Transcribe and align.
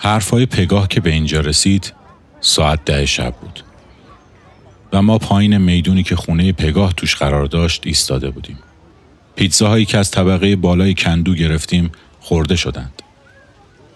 حرفای 0.00 0.46
پگاه 0.46 0.88
که 0.88 1.00
به 1.00 1.10
اینجا 1.10 1.40
رسید 1.40 1.92
ساعت 2.40 2.84
ده 2.84 3.06
شب 3.06 3.34
بود. 3.34 3.64
و 4.92 5.02
ما 5.02 5.18
پایین 5.18 5.58
می‌دونی 5.58 6.02
که 6.02 6.16
خونه 6.16 6.52
پگاه 6.52 6.92
توش 6.92 7.16
قرار 7.16 7.46
داشت 7.46 7.82
ایستاده 7.86 8.30
بودیم. 8.30 8.58
پیتزاهایی 9.36 9.84
که 9.84 9.98
از 9.98 10.10
طبقه 10.10 10.56
بالای 10.56 10.94
کندو 10.94 11.34
گرفتیم 11.34 11.92
خورده 12.20 12.56
شدند. 12.56 13.02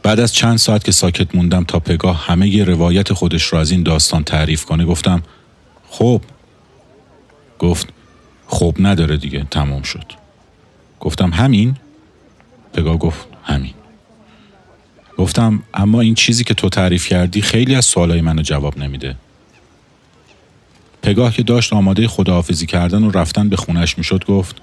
بعد 0.03 0.21
از 0.21 0.35
چند 0.35 0.57
ساعت 0.57 0.85
که 0.85 0.93
ساکت 0.93 1.35
موندم 1.35 1.65
تا 1.65 1.79
پگاه 1.79 2.27
همه 2.27 2.49
ی 2.49 2.65
روایت 2.65 3.13
خودش 3.13 3.53
را 3.53 3.61
از 3.61 3.71
این 3.71 3.83
داستان 3.83 4.25
تعریف 4.25 4.65
کنه 4.65 4.85
گفتم 4.85 5.23
خب؟ 5.89 6.21
گفت 7.59 7.89
خب 8.47 8.77
نداره 8.79 9.17
دیگه 9.17 9.47
تمام 9.51 9.83
شد. 9.83 10.05
گفتم 11.01 11.31
همین؟ 11.31 11.77
پگاه 12.73 12.97
گفت 12.97 13.27
همین. 13.43 13.75
گفتم 15.19 15.63
اما 15.75 16.01
این 16.01 16.15
چیزی 16.15 16.45
که 16.45 16.55
تو 16.55 16.69
تعریف 16.69 17.09
کردی 17.09 17.43
خیلی 17.43 17.75
از 17.75 17.85
سوالای 17.85 18.21
منو 18.21 18.43
جواب 18.43 18.79
نمیده. 18.79 19.17
پگاه 21.03 21.33
که 21.33 21.43
داشت 21.43 21.73
آماده 21.73 22.09
خداحافظی 22.09 22.67
کردن 22.67 23.05
و 23.05 23.11
رفتن 23.11 23.49
به 23.49 23.57
خونش 23.57 23.99
می‌شد 23.99 24.25
گفت 24.25 24.57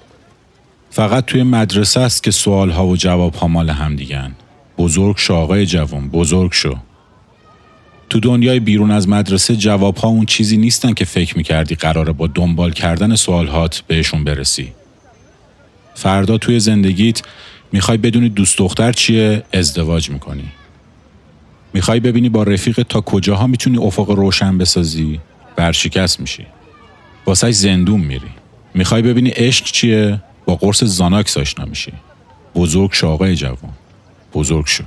فقط 0.91 1.25
توی 1.25 1.43
مدرسه 1.43 1.99
است 1.99 2.23
که 2.23 2.31
سوالها 2.31 2.87
و 2.87 2.97
جوابها 2.97 3.47
مال 3.47 3.69
هم 3.69 3.95
دیگن 3.95 4.31
بزرگ 4.77 5.17
شو 5.17 5.33
آقای 5.33 5.65
جوان 5.65 6.09
بزرگ 6.09 6.53
شو. 6.53 6.75
تو 8.09 8.19
دنیای 8.19 8.59
بیرون 8.59 8.91
از 8.91 9.09
مدرسه 9.09 9.55
جوابها 9.55 10.07
اون 10.07 10.25
چیزی 10.25 10.57
نیستن 10.57 10.93
که 10.93 11.05
فکر 11.05 11.37
می‌کردی 11.37 11.75
قراره 11.75 12.11
با 12.11 12.27
دنبال 12.27 12.71
کردن 12.71 13.15
سوالهات 13.15 13.83
بهشون 13.87 14.23
برسی. 14.23 14.73
فردا 15.95 16.37
توی 16.37 16.59
زندگیت 16.59 17.21
می‌خوای 17.71 17.97
بدونی 17.97 18.29
دوست 18.29 18.57
دختر 18.57 18.91
چیه؟ 18.91 19.43
ازدواج 19.53 20.09
می‌کنی. 20.09 20.51
می‌خوای 21.73 21.99
ببینی 21.99 22.29
با 22.29 22.43
رفیق 22.43 22.81
تا 22.81 23.01
کجاها 23.01 23.47
می‌تونی 23.47 23.77
افق 23.77 24.09
روشن 24.09 24.57
بسازی؟ 24.57 25.19
برشکست 25.55 26.19
میشی. 26.19 26.45
واسه 27.25 27.51
زندون 27.51 27.99
میری. 27.99 28.29
می‌خوای 28.73 29.01
ببینی 29.01 29.29
عشق 29.29 29.65
چیه؟ 29.65 30.21
با 30.45 30.55
قرص 30.55 30.83
زاناکس 30.83 31.37
آشنا 31.37 31.65
میشی. 31.65 31.93
بزرگ 32.55 32.91
آقای 33.03 33.35
جوان. 33.35 33.73
بزرگ 34.33 34.65
شو. 34.67 34.83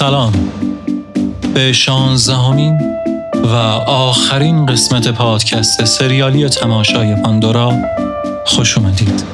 سلام. 0.00 0.32
به 1.54 1.72
شانزدهمین 1.72 2.80
و 3.44 3.54
آخرین 3.86 4.66
قسمت 4.66 5.08
پادکست 5.08 5.84
سریالی 5.84 6.48
تماشای 6.48 7.14
پاندورا 7.14 7.72
خوش 8.46 8.78
اومدید. 8.78 9.24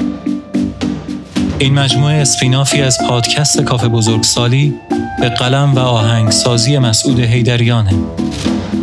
این 1.58 1.74
مجموعه 1.74 2.14
اسپینافی 2.14 2.82
از 2.82 2.98
پادکست 3.08 3.60
کافه 3.60 3.88
بزرگسالی 3.88 4.74
به 5.20 5.28
قلم 5.28 5.74
و 5.74 5.78
آهنگسازی 5.78 6.78
مسعود 6.78 7.20
هیدریانه 7.20 7.94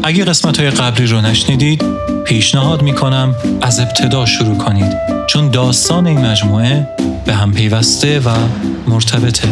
اگه 0.04 0.24
قسمت 0.24 0.60
های 0.60 0.70
قبلی 0.70 1.06
رو 1.06 1.22
نشنیدید 1.22 1.84
پیشنهاد 2.26 2.82
می‌کنم 2.82 3.36
از 3.62 3.80
ابتدا 3.80 4.26
شروع 4.26 4.58
کنید 4.58 4.98
چون 5.28 5.50
داستان 5.50 6.08
این 6.08 6.26
مجموعه 6.26 6.88
به 7.26 7.34
هم 7.34 7.54
پیوسته 7.54 8.20
و 8.20 8.30
مرتبطه. 8.88 9.48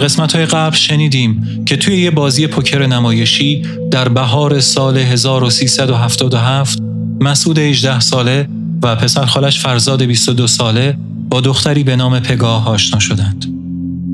قسمت 0.00 0.36
های 0.36 0.46
قبل 0.46 0.76
شنیدیم 0.76 1.64
که 1.66 1.76
توی 1.76 2.02
یه 2.02 2.10
بازی 2.10 2.46
پوکر 2.46 2.86
نمایشی 2.86 3.62
در 3.90 4.08
بهار 4.08 4.60
سال 4.60 4.96
1377 4.96 6.78
مسعود 7.20 7.58
18 7.58 8.00
ساله 8.00 8.48
و 8.82 8.96
پسر 8.96 9.26
خالش 9.26 9.60
فرزاد 9.60 10.02
22 10.02 10.46
ساله 10.46 10.96
با 11.30 11.40
دختری 11.40 11.84
به 11.84 11.96
نام 11.96 12.20
پگاه 12.20 12.68
آشنا 12.68 12.98
شدند. 12.98 13.46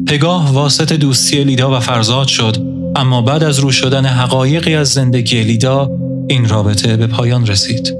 پگاه 0.06 0.52
واسط 0.52 0.92
دوستی 0.92 1.44
لیدا 1.44 1.76
و 1.76 1.80
فرزاد 1.80 2.26
شد 2.26 2.56
اما 2.96 3.22
بعد 3.22 3.44
از 3.44 3.58
رو 3.58 3.72
شدن 3.72 4.06
حقایقی 4.06 4.74
از 4.74 4.88
زندگی 4.88 5.42
لیدا 5.42 5.90
این 6.28 6.48
رابطه 6.48 6.96
به 6.96 7.06
پایان 7.06 7.46
رسید. 7.46 7.94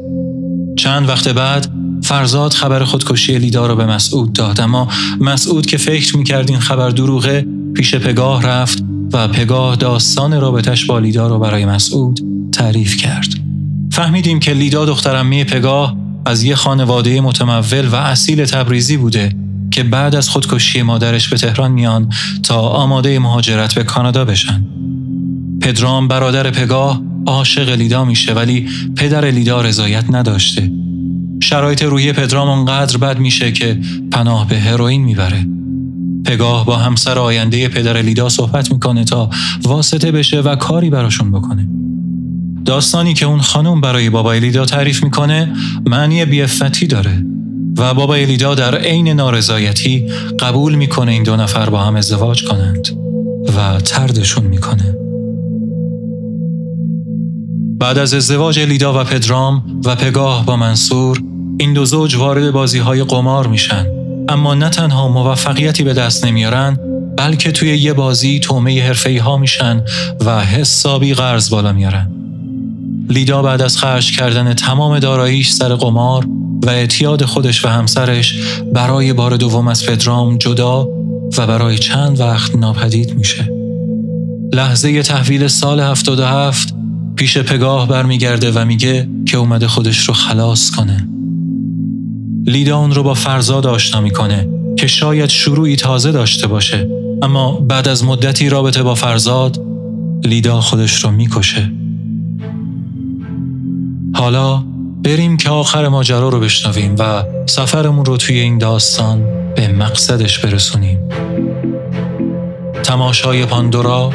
چند 0.76 1.08
وقت 1.08 1.28
بعد 1.28 1.72
فرزاد 2.03 2.53
خبر 2.53 2.84
خودکشی 2.84 3.38
لیدا 3.38 3.66
را 3.66 3.74
به 3.74 3.86
مسعود 3.86 4.32
داد 4.32 4.60
اما 4.60 4.88
مسعود 5.20 5.66
که 5.66 5.76
فکر 5.76 6.16
می‌کرد 6.16 6.50
این 6.50 6.60
خبر 6.60 6.91
دروغه 6.91 7.47
پیش 7.76 7.94
پگاه 7.94 8.42
رفت 8.42 8.84
و 9.12 9.28
پگاه 9.28 9.76
داستان 9.76 10.41
رابطش 10.41 10.84
با 10.84 10.98
لیدا 10.98 11.28
رو 11.28 11.38
برای 11.38 11.66
مسعود 11.66 12.20
تعریف 12.53 12.97
کرد. 12.97 13.28
فهمیدیم 13.92 14.41
که 14.41 14.53
لیدا 14.53 14.84
دخترمه 14.84 15.44
پگاه 15.44 15.97
از 16.26 16.42
یه 16.42 16.54
خانواده 16.54 17.20
متمول 17.20 17.88
و 17.88 17.94
اصیل 17.94 18.44
تبریزی 18.44 18.97
بوده 18.97 19.32
که 19.70 19.82
بعد 19.82 20.15
از 20.15 20.28
خودکشی 20.28 20.82
مادرش 20.82 21.28
به 21.28 21.36
تهران 21.36 21.72
میان 21.72 22.12
تا 22.42 22.60
آماده 22.60 23.19
مهاجرت 23.19 23.75
به 23.75 23.84
کانادا 23.84 24.25
بشن. 24.25 24.65
پدرام 25.62 26.09
برادر 26.09 26.50
پگاه 26.50 27.03
عاشق 27.26 27.69
لیدا 27.69 28.04
میشه 28.04 28.34
ولی 28.34 28.69
پدر 28.97 29.25
لیدا 29.25 29.60
رضایت 29.60 30.04
نداشته. 30.10 30.70
شرایط 31.42 31.82
روحی 31.82 32.12
پدرام 32.12 32.48
اونقدر 32.48 32.97
بد 32.97 33.19
میشه 33.19 33.53
که 33.53 33.81
پناه 34.12 34.48
به 34.48 34.60
هروئین 34.60 35.04
می‌بره. 35.04 35.56
پگاه 36.26 36.66
با 36.66 36.76
همسر 36.76 37.19
آینده 37.19 37.69
پدر 37.69 38.03
لیدا 38.03 38.28
صحبت 38.28 38.72
می‌کنه 38.72 39.04
تا 39.04 39.31
واسطه 39.64 40.12
بشه 40.12 40.41
و 40.41 40.56
کاری 40.56 40.91
براشون 40.91 41.31
بکنه. 41.31 41.69
داستانی 42.64 43.14
که 43.14 43.26
اون 43.26 43.41
خانم 43.41 43.81
برای 43.81 44.10
بابای 44.10 44.41
لیدا 44.41 44.65
تعریف 44.65 45.04
می‌کنه 45.04 45.53
معنی 45.86 46.25
بیفتی 46.25 46.86
داره 46.86 47.26
و 47.78 47.94
بابای 47.94 48.26
لیدا 48.26 48.54
در 48.54 48.78
عین 48.78 49.09
نارضایتی 49.09 50.06
قبول 50.38 50.75
می‌کنه 50.75 51.12
این 51.12 51.22
دو 51.22 51.36
نفر 51.36 51.70
با 51.70 51.78
هم 51.78 51.97
ازدواج 51.97 52.44
کنند 52.44 52.88
و 53.56 53.81
تردشون 53.81 54.44
می‌کنه. 54.44 54.97
بعد 57.78 57.98
از 57.98 58.15
ازدواج 58.15 58.59
لیدا 58.60 59.00
و 59.00 59.04
پدرام 59.04 59.81
و 59.84 59.97
پگاه 59.97 60.47
با 60.47 60.56
منصور 60.56 61.22
این 61.59 61.72
دو 61.72 61.84
زوج 61.84 62.16
وارد 62.16 62.50
بازی 62.50 62.78
های 62.78 63.04
قمار 63.04 63.47
میشن 63.47 63.96
اما 64.28 64.54
نه 64.54 64.69
تنها 64.69 65.09
موفقیتی 65.09 65.82
به 65.82 65.94
دست 65.94 66.25
نمیارن 66.25 66.78
بلکه 67.16 67.53
توی 67.53 67.76
یه 67.78 67.92
بازی 67.92 68.41
تومه 68.41 68.82
حرفه‌ای 68.82 69.19
ها 69.19 69.37
میشن 69.37 69.82
و 70.25 70.44
حسابی 70.44 71.14
قرض 71.14 71.50
بالا 71.50 71.72
میارن. 71.72 72.10
لیدا 73.09 73.42
بعد 73.42 73.62
از 73.62 73.78
خرج 73.78 74.16
کردن 74.16 74.54
تمام 74.54 74.98
داراییش 74.98 75.50
سر 75.50 75.74
قمار 75.74 76.27
و 76.62 76.71
اعتیاد 76.71 77.24
خودش 77.24 77.65
و 77.65 77.68
همسرش 77.68 78.39
برای 78.74 79.12
بار 79.12 79.36
دوم 79.36 79.68
از 79.68 79.86
پدرام 79.86 80.39
جدا 80.39 80.89
و 81.39 81.47
برای 81.47 81.78
چند 81.78 82.21
وقت 82.21 82.56
ناپدید 82.56 83.15
میشه. 83.15 83.53
لحظه 84.53 85.03
تحویل 85.03 85.48
سال 85.48 85.80
77 85.80 86.74
پیش 87.16 87.39
پگاه 87.39 87.89
برمیگرده 87.89 88.51
و 88.51 88.65
میگه 88.65 89.09
که 89.27 89.36
اومده 89.36 89.68
خودش 89.68 90.09
رو 90.09 90.15
خلاص 90.15 90.71
کنه. 90.71 91.09
لیدا 92.47 92.78
اون 92.78 92.95
رو 92.95 93.03
با 93.03 93.15
فرزاد 93.15 93.66
آشنا 93.66 94.01
می‌کنه 94.01 94.48
که 94.78 94.87
شاید 94.87 95.31
شروعی 95.31 95.77
تازه 95.77 96.13
داشته 96.13 96.47
باشه. 96.47 96.89
اما 97.22 97.53
بعد 97.53 97.89
از 97.89 98.04
مدتی 98.04 98.48
رابطه 98.48 98.83
با 98.83 98.95
فرزاد 98.95 99.60
لیدا 100.25 100.60
خودش 100.60 101.04
رو 101.04 101.10
می‌کشه. 101.10 101.72
حالا 104.15 104.63
بریم 105.04 105.37
که 105.37 105.51
آخر 105.51 105.89
ماجرا 105.89 106.28
رو 106.28 106.41
بشنویم 106.41 106.95
و 106.98 107.25
سفرمون 107.47 108.04
رو 108.04 108.16
توی 108.16 108.39
این 108.39 108.59
داستان 108.59 109.25
به 109.57 109.69
مقصدش 109.69 110.39
برسونیم. 110.39 110.99
تماشای 112.83 113.47
پاندورا 113.47 114.13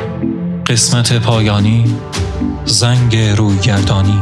قسمت 0.68 1.13
پایانی 1.13 1.86
زنگ 2.66 3.18
رویگردانی. 3.18 4.19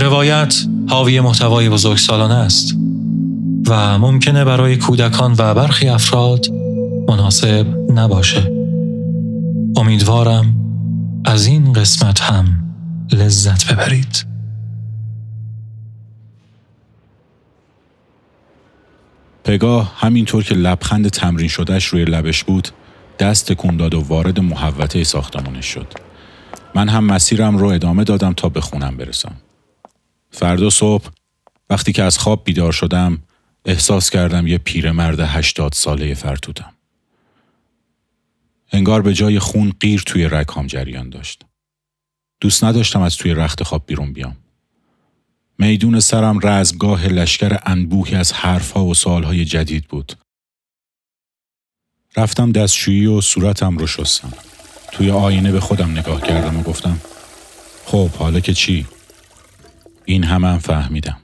روایت 0.00 0.54
حاوی 0.88 1.20
محتوای 1.20 1.68
بزرگسالانه 1.68 2.34
است 2.34 2.76
و 3.68 3.98
ممکنه 3.98 4.44
برای 4.44 4.76
کودکان 4.76 5.34
و 5.38 5.54
برخی 5.54 5.88
افراد 5.88 6.46
مناسب 7.08 7.66
نباشه. 7.94 8.52
امیدوارم 9.76 10.56
از 11.24 11.46
این 11.46 11.72
قسمت 11.72 12.20
هم 12.20 12.46
لذت 13.12 13.72
ببرید. 13.72 14.26
پگاه 19.44 19.92
همینطور 19.96 20.44
که 20.44 20.54
لبخند 20.54 21.08
تمرین 21.08 21.48
شدهش 21.48 21.84
روی 21.84 22.04
لبش 22.04 22.44
بود 22.44 22.68
دست 23.18 23.52
تکون 23.52 23.76
داد 23.76 23.94
و 23.94 24.00
وارد 24.00 24.40
محوطه 24.40 25.04
ساختمانش 25.04 25.66
شد. 25.66 25.86
من 26.74 26.88
هم 26.88 27.04
مسیرم 27.04 27.56
رو 27.56 27.66
ادامه 27.66 28.04
دادم 28.04 28.32
تا 28.32 28.48
به 28.48 28.60
خونم 28.60 28.96
برسم. 28.96 29.32
فردا 30.40 30.70
صبح 30.70 31.10
وقتی 31.70 31.92
که 31.92 32.02
از 32.02 32.18
خواب 32.18 32.44
بیدار 32.44 32.72
شدم 32.72 33.22
احساس 33.64 34.10
کردم 34.10 34.46
یه 34.46 34.58
پیرمرد 34.58 35.20
هشتاد 35.20 35.72
ساله 35.72 36.14
فرتودم. 36.14 36.72
انگار 38.72 39.02
به 39.02 39.14
جای 39.14 39.38
خون 39.38 39.72
قیر 39.80 40.02
توی 40.06 40.24
رکام 40.24 40.66
جریان 40.66 41.10
داشت. 41.10 41.42
دوست 42.40 42.64
نداشتم 42.64 43.02
از 43.02 43.16
توی 43.16 43.34
رخت 43.34 43.62
خواب 43.62 43.82
بیرون 43.86 44.12
بیام. 44.12 44.36
میدون 45.58 46.00
سرم 46.00 46.38
رزمگاه 46.42 47.06
لشکر 47.06 47.58
انبوهی 47.66 48.16
از 48.16 48.32
حرفها 48.32 48.84
و 48.84 48.94
سوالهای 48.94 49.44
جدید 49.44 49.84
بود. 49.84 50.12
رفتم 52.16 52.52
دستشویی 52.52 53.06
و 53.06 53.20
صورتم 53.20 53.78
رو 53.78 53.86
شستم. 53.86 54.32
توی 54.92 55.10
آینه 55.10 55.52
به 55.52 55.60
خودم 55.60 55.90
نگاه 55.90 56.20
کردم 56.20 56.58
و 56.58 56.62
گفتم 56.62 57.00
خب 57.86 58.10
حالا 58.10 58.40
که 58.40 58.54
چی؟ 58.54 58.86
این 60.10 60.24
همه 60.24 60.48
هم 60.48 60.58
فهمیدم. 60.58 61.16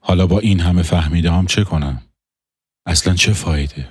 حالا 0.00 0.26
با 0.26 0.38
این 0.38 0.60
همه 0.60 0.82
فهمیده 0.82 1.30
هم 1.30 1.46
چه 1.46 1.64
کنم؟ 1.64 2.02
اصلا 2.86 3.14
چه 3.14 3.32
فایده؟ 3.32 3.88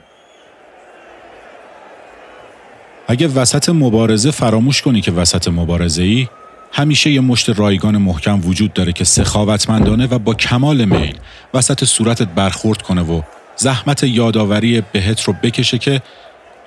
اگه 3.08 3.28
وسط 3.28 3.70
مبارزه 3.70 4.32
فراموش 4.32 4.82
کنی 4.82 5.02
که 5.02 5.12
وسط 5.12 5.48
مبارزه 5.48 6.04
ای 6.04 6.28
همیشه 6.72 7.12
یه 7.12 7.22
مشت 7.22 7.50
رایگان 7.50 7.98
محکم 7.98 8.42
وجود 8.46 8.74
داره 8.74 8.94
که 8.94 9.04
سخاوتمندانه 9.04 10.08
و 10.08 10.20
با 10.20 10.34
کمال 10.34 10.86
میل 10.86 11.18
وسط 11.54 11.84
صورتت 11.84 12.28
برخورد 12.28 12.82
کنه 12.82 13.02
و 13.02 13.22
زحمت 13.56 14.04
یادآوری 14.04 14.82
بهت 14.82 15.22
رو 15.22 15.34
بکشه 15.44 15.78
که 15.78 16.02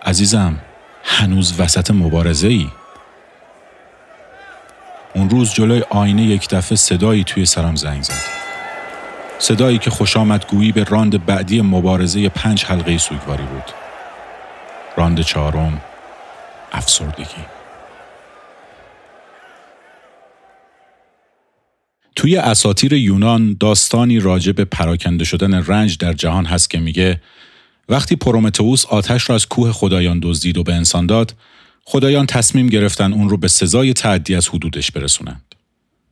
عزیزم 0.03 0.59
هنوز 1.05 1.61
وسط 1.61 1.91
مبارزه 1.91 2.49
ای 2.49 2.67
اون 5.15 5.31
روز 5.31 5.53
جلوی 5.53 5.83
آینه 5.91 6.23
یک 6.23 6.49
دفعه 6.49 6.77
صدایی 6.77 7.25
توی 7.25 7.47
سرم 7.47 7.77
زنگ 7.77 8.03
زد. 8.03 8.23
صدایی 9.39 9.79
که 9.79 9.91
خوش 9.91 10.17
گویی 10.49 10.73
به 10.73 10.85
راند 10.85 11.27
بعدی 11.27 11.61
مبارزه 11.61 12.29
پنج 12.29 12.65
حلقه 12.65 12.99
سوگواری 12.99 13.43
بود. 13.43 13.65
راند 14.97 15.21
چهارم 15.21 15.81
افسردگی. 16.73 17.45
توی 22.17 22.37
اساتیر 22.37 22.93
یونان 22.93 23.57
داستانی 23.61 24.21
راجع 24.21 24.53
به 24.53 24.65
پراکنده 24.65 25.25
شدن 25.25 25.55
رنج 25.67 25.99
در 25.99 26.13
جهان 26.13 26.47
هست 26.47 26.71
که 26.71 26.79
میگه 26.79 27.21
وقتی 27.89 28.17
پرومتئوس 28.17 28.87
آتش 28.87 29.29
را 29.29 29.35
از 29.35 29.47
کوه 29.47 29.73
خدایان 29.73 30.21
دزدید 30.23 30.59
و 30.59 30.63
به 30.63 30.75
انسان 30.75 31.07
داد 31.07 31.35
خدایان 31.85 32.27
تصمیم 32.27 32.67
گرفتن 32.67 33.13
اون 33.13 33.29
رو 33.29 33.37
به 33.37 33.49
سزای 33.49 33.93
تعدی 33.93 34.35
از 34.35 34.49
حدودش 34.49 34.91
برسونند. 34.91 35.55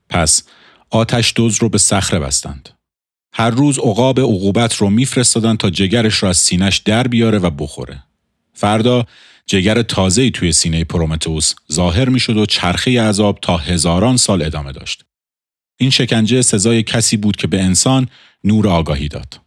پس 0.09 0.43
آتش 0.91 1.33
دوز 1.37 1.57
رو 1.63 1.69
به 1.69 1.79
صخره 1.79 2.19
بستند. 2.19 2.69
هر 3.33 3.51
روز 3.51 3.79
عقاب 3.79 4.21
عقوبت 4.21 4.75
رو 4.75 4.91
میفرستادن 4.91 5.57
تا 5.57 5.71
جگرش 5.71 6.23
را 6.23 6.29
از 6.29 6.37
سینش 6.37 6.79
در 6.79 7.09
بیاره 7.09 7.39
و 7.39 7.51
بخوره. 7.51 8.03
فردا 8.55 9.07
جگر 9.47 9.83
تازه‌ای 9.83 10.31
توی 10.31 10.53
سینه 10.53 10.85
پرومتئوس 10.85 11.55
ظاهر 11.73 12.09
می‌شد 12.09 12.37
و 12.37 12.47
چرخه 12.47 13.03
عذاب 13.03 13.39
تا 13.43 13.57
هزاران 13.57 14.17
سال 14.17 14.43
ادامه 14.43 14.73
داشت. 14.73 15.05
این 15.77 15.91
شکنجه 15.91 16.43
سزای 16.43 16.83
کسی 16.83 17.17
بود 17.17 17.37
که 17.37 17.47
به 17.47 17.63
انسان 17.63 18.09
نور 18.45 18.69
آگاهی 18.69 19.09
داد. 19.09 19.41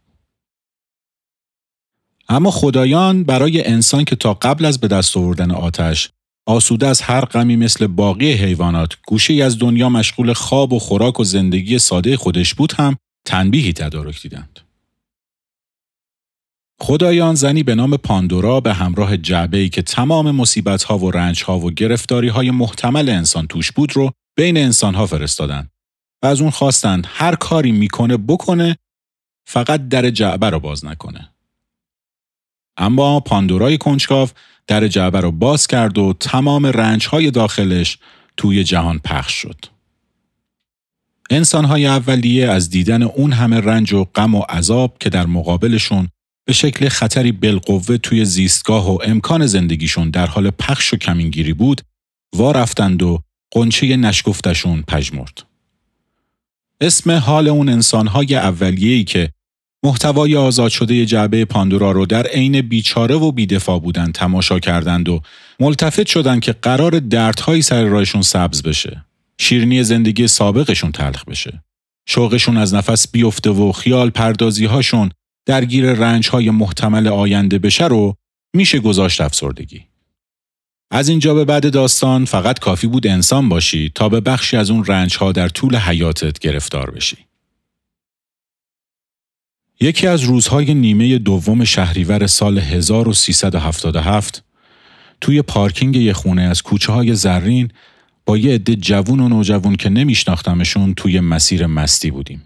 اما 2.28 2.50
خدایان 2.50 3.24
برای 3.24 3.66
انسان 3.66 4.04
که 4.04 4.16
تا 4.16 4.34
قبل 4.34 4.64
از 4.64 4.80
به 4.80 4.88
دست 4.88 5.16
آوردن 5.16 5.50
آتش 5.50 6.10
آسوده 6.46 6.86
از 6.86 7.00
هر 7.00 7.24
غمی 7.24 7.56
مثل 7.56 7.86
باقی 7.86 8.32
حیوانات 8.32 8.96
گوشه 9.06 9.34
از 9.34 9.58
دنیا 9.58 9.88
مشغول 9.88 10.32
خواب 10.32 10.72
و 10.72 10.78
خوراک 10.78 11.20
و 11.20 11.24
زندگی 11.24 11.78
ساده 11.78 12.16
خودش 12.16 12.54
بود 12.54 12.72
هم 12.72 12.96
تنبیهی 13.26 13.72
تدارک 13.72 14.22
دیدند. 14.22 14.60
خدایان 16.80 17.34
زنی 17.34 17.62
به 17.62 17.74
نام 17.74 17.96
پاندورا 17.96 18.60
به 18.60 18.74
همراه 18.74 19.16
جعبه 19.16 19.58
ای 19.58 19.68
که 19.68 19.82
تمام 19.82 20.30
مصیبت 20.30 20.82
ها 20.82 20.98
و 20.98 21.10
رنج 21.10 21.42
ها 21.44 21.58
و 21.58 21.70
گرفتاری 21.70 22.28
های 22.28 22.50
محتمل 22.50 23.08
انسان 23.08 23.46
توش 23.46 23.72
بود 23.72 23.96
رو 23.96 24.12
بین 24.36 24.56
انسان 24.56 24.94
ها 24.94 25.06
فرستادند 25.06 25.70
و 26.22 26.26
از 26.26 26.40
اون 26.40 26.50
خواستن 26.50 27.02
هر 27.04 27.34
کاری 27.34 27.72
می‌کنه 27.72 28.16
بکنه 28.16 28.76
فقط 29.46 29.88
در 29.88 30.10
جعبه 30.10 30.50
رو 30.50 30.60
باز 30.60 30.84
نکنه. 30.84 31.33
اما 32.76 33.20
پاندورای 33.20 33.78
کنجکاو 33.78 34.28
در 34.66 34.88
جعبه 34.88 35.20
رو 35.20 35.30
باز 35.30 35.66
کرد 35.66 35.98
و 35.98 36.12
تمام 36.20 36.66
رنج 36.66 37.06
های 37.06 37.30
داخلش 37.30 37.98
توی 38.36 38.64
جهان 38.64 38.98
پخش 38.98 39.32
شد. 39.32 39.64
انسان 41.30 41.64
های 41.64 41.86
اولیه 41.86 42.48
از 42.48 42.70
دیدن 42.70 43.02
اون 43.02 43.32
همه 43.32 43.60
رنج 43.60 43.92
و 43.92 44.04
غم 44.04 44.34
و 44.34 44.40
عذاب 44.40 44.96
که 45.00 45.10
در 45.10 45.26
مقابلشون 45.26 46.08
به 46.44 46.52
شکل 46.52 46.88
خطری 46.88 47.32
بالقوه 47.32 47.96
توی 47.96 48.24
زیستگاه 48.24 48.94
و 48.94 48.98
امکان 49.04 49.46
زندگیشون 49.46 50.10
در 50.10 50.26
حال 50.26 50.50
پخش 50.50 50.94
و 50.94 50.96
کمینگیری 50.96 51.52
بود، 51.52 51.80
وا 52.34 52.52
رفتند 52.52 53.02
و 53.02 53.20
قنچه 53.50 53.96
نشگفتشون 53.96 54.84
پژمرد. 54.88 55.42
اسم 56.80 57.10
حال 57.10 57.48
اون 57.48 57.68
انسانهای 57.68 58.34
اولیه‌ای 58.34 59.04
که 59.04 59.30
محتوای 59.84 60.36
آزاد 60.36 60.70
شده 60.70 61.06
جعبه 61.06 61.44
پاندورا 61.44 61.92
رو 61.92 62.06
در 62.06 62.26
عین 62.26 62.60
بیچاره 62.60 63.14
و 63.14 63.32
بیدفاع 63.32 63.80
بودن 63.80 64.12
تماشا 64.12 64.58
کردند 64.58 65.08
و 65.08 65.20
ملتفت 65.60 66.06
شدند 66.06 66.40
که 66.40 66.52
قرار 66.52 66.98
دردهایی 66.98 67.62
سر 67.62 67.84
رایشون 67.84 68.22
سبز 68.22 68.62
بشه. 68.62 69.04
شیرنی 69.38 69.84
زندگی 69.84 70.28
سابقشون 70.28 70.92
تلخ 70.92 71.24
بشه. 71.24 71.62
شوقشون 72.08 72.56
از 72.56 72.74
نفس 72.74 73.08
بیفته 73.08 73.50
و 73.50 73.72
خیال 73.72 74.10
پردازی 74.10 74.64
هاشون 74.64 75.10
درگیر 75.46 75.92
رنج 75.92 76.28
های 76.28 76.50
محتمل 76.50 77.08
آینده 77.08 77.58
بشه 77.58 77.86
رو 77.86 78.14
میشه 78.56 78.78
گذاشت 78.78 79.20
افسردگی. 79.20 79.84
از 80.90 81.08
اینجا 81.08 81.34
به 81.34 81.44
بعد 81.44 81.72
داستان 81.72 82.24
فقط 82.24 82.58
کافی 82.58 82.86
بود 82.86 83.06
انسان 83.06 83.48
باشی 83.48 83.92
تا 83.94 84.08
به 84.08 84.20
بخشی 84.20 84.56
از 84.56 84.70
اون 84.70 84.84
رنج 84.84 85.16
ها 85.16 85.32
در 85.32 85.48
طول 85.48 85.76
حیاتت 85.76 86.38
گرفتار 86.38 86.90
بشی. 86.90 87.16
یکی 89.84 90.06
از 90.06 90.22
روزهای 90.22 90.74
نیمه 90.74 91.18
دوم 91.18 91.64
شهریور 91.64 92.26
سال 92.26 92.58
1377 92.58 94.44
توی 95.20 95.42
پارکینگ 95.42 95.96
یه 95.96 96.12
خونه 96.12 96.42
از 96.42 96.62
کوچه 96.62 96.92
های 96.92 97.14
زرین 97.14 97.68
با 98.26 98.36
یه 98.36 98.54
عده 98.54 98.76
جوون 98.76 99.20
و 99.20 99.28
نوجوون 99.28 99.76
که 99.76 99.88
نمیشناختمشون 99.88 100.94
توی 100.94 101.20
مسیر 101.20 101.66
مستی 101.66 102.10
بودیم. 102.10 102.42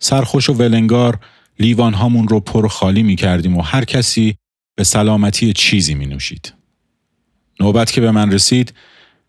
سرخوش 0.00 0.50
و 0.50 0.52
ولنگار 0.52 1.18
لیوان 1.58 1.94
هامون 1.94 2.28
رو 2.28 2.40
پر 2.40 2.68
خالی 2.68 3.02
می 3.02 3.16
کردیم 3.16 3.56
و 3.56 3.62
هر 3.62 3.84
کسی 3.84 4.36
به 4.74 4.84
سلامتی 4.84 5.52
چیزی 5.52 5.94
می 5.94 6.06
نوشید. 6.06 6.54
نوبت 7.60 7.92
که 7.92 8.00
به 8.00 8.10
من 8.10 8.32
رسید 8.32 8.74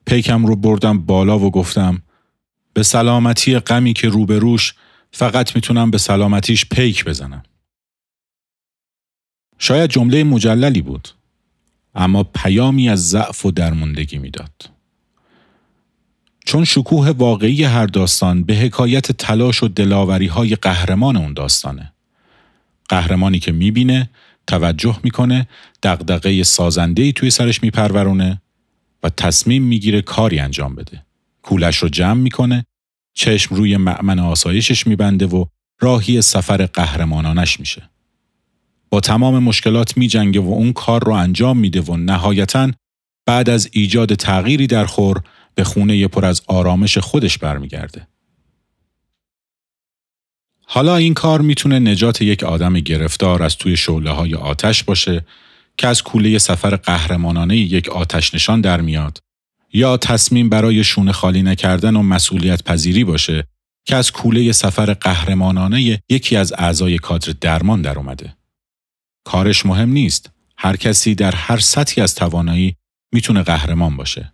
پیکم 0.05 0.45
رو 0.45 0.55
بردم 0.55 0.99
بالا 0.99 1.39
و 1.39 1.51
گفتم 1.51 2.01
به 2.73 2.83
سلامتی 2.83 3.59
غمی 3.59 3.93
که 3.93 4.09
روبروش 4.09 4.73
فقط 5.15 5.55
می‌تونم 5.55 5.91
به 5.91 5.97
سلامتیش 5.97 6.65
پیک 6.65 7.05
بزنم. 7.05 7.43
شاید 9.59 9.89
جمله 9.89 10.23
مجللی 10.23 10.81
بود 10.81 11.07
اما 11.95 12.23
پیامی 12.23 12.89
از 12.89 13.09
ضعف 13.09 13.45
و 13.45 13.51
درموندگی 13.51 14.17
می‌داد. 14.17 14.69
چون 16.45 16.63
شکوه 16.63 17.09
واقعی 17.09 17.63
هر 17.63 17.85
داستان 17.85 18.43
به 18.43 18.55
حکایت 18.55 19.11
تلاش 19.11 19.63
و 19.63 19.67
دلاوری 19.67 20.27
های 20.27 20.55
قهرمان 20.55 21.17
اون 21.17 21.33
داستانه. 21.33 21.93
قهرمانی 22.89 23.39
که 23.39 23.51
می‌بینه 23.51 24.09
توجه 24.47 24.99
می‌کنه 25.03 25.47
دغدغه 25.83 26.43
سازنده‌ای 26.43 27.13
توی 27.13 27.29
سرش 27.29 27.63
میپرورونه 27.63 28.41
و 29.03 29.09
تصمیم 29.09 29.63
می‌گیره 29.63 30.01
کاری 30.01 30.39
انجام 30.39 30.75
بده 30.75 31.05
کولش 31.41 31.77
رو 31.77 31.89
جمع 31.89 32.21
می‌کنه 32.21 32.65
چشم 33.13 33.55
روی 33.55 33.77
معمن 33.77 34.19
آسایشش 34.19 34.87
میبنده 34.87 35.25
و 35.25 35.45
راهی 35.79 36.21
سفر 36.21 36.65
قهرمانانش 36.65 37.59
میشه 37.59 37.89
با 38.89 38.99
تمام 38.99 39.43
مشکلات 39.43 39.97
میجنگه 39.97 40.39
و 40.39 40.49
اون 40.49 40.73
کار 40.73 41.03
رو 41.03 41.11
انجام 41.11 41.57
میده 41.57 41.81
و 41.81 41.97
نهایتا 41.97 42.71
بعد 43.25 43.49
از 43.49 43.69
ایجاد 43.71 44.13
تغییری 44.13 44.67
در 44.67 44.85
خور 44.85 45.21
به 45.55 45.63
خونه 45.63 46.07
پر 46.07 46.25
از 46.25 46.41
آرامش 46.47 46.97
خودش 46.97 47.37
برمیگرده. 47.37 48.07
حالا 50.65 50.95
این 50.95 51.13
کار 51.13 51.41
می‌تونه 51.41 51.79
نجات 51.79 52.21
یک 52.21 52.43
آدم 52.43 52.73
گرفتار 52.73 53.43
از 53.43 53.57
توی 53.57 53.77
شعله 53.77 54.11
های 54.11 54.35
آتش 54.35 54.83
باشه 54.83 55.25
که 55.77 55.87
از 55.87 56.03
کوله 56.03 56.37
سفر 56.37 56.75
قهرمانانه 56.75 57.57
یک 57.57 57.89
آتش 57.89 58.35
نشان 58.35 58.61
در 58.61 58.81
میاد 58.81 59.22
یا 59.73 59.97
تصمیم 59.97 60.49
برای 60.49 60.83
شونه 60.83 61.11
خالی 61.11 61.43
نکردن 61.43 61.95
و 61.95 62.01
مسئولیت 62.01 62.63
پذیری 62.63 63.03
باشه 63.03 63.47
که 63.85 63.95
از 63.95 64.11
کوله 64.11 64.51
سفر 64.51 64.93
قهرمانانه 64.93 66.03
یکی 66.09 66.35
از 66.35 66.53
اعضای 66.57 66.97
کادر 66.97 67.33
درمان 67.41 67.81
در 67.81 67.97
اومده. 67.97 68.35
کارش 69.23 69.65
مهم 69.65 69.89
نیست. 69.89 70.29
هر 70.57 70.75
کسی 70.75 71.15
در 71.15 71.35
هر 71.35 71.57
سطحی 71.57 72.03
از 72.03 72.15
توانایی 72.15 72.75
می‌تونه 73.13 73.43
قهرمان 73.43 73.97
باشه. 73.97 74.33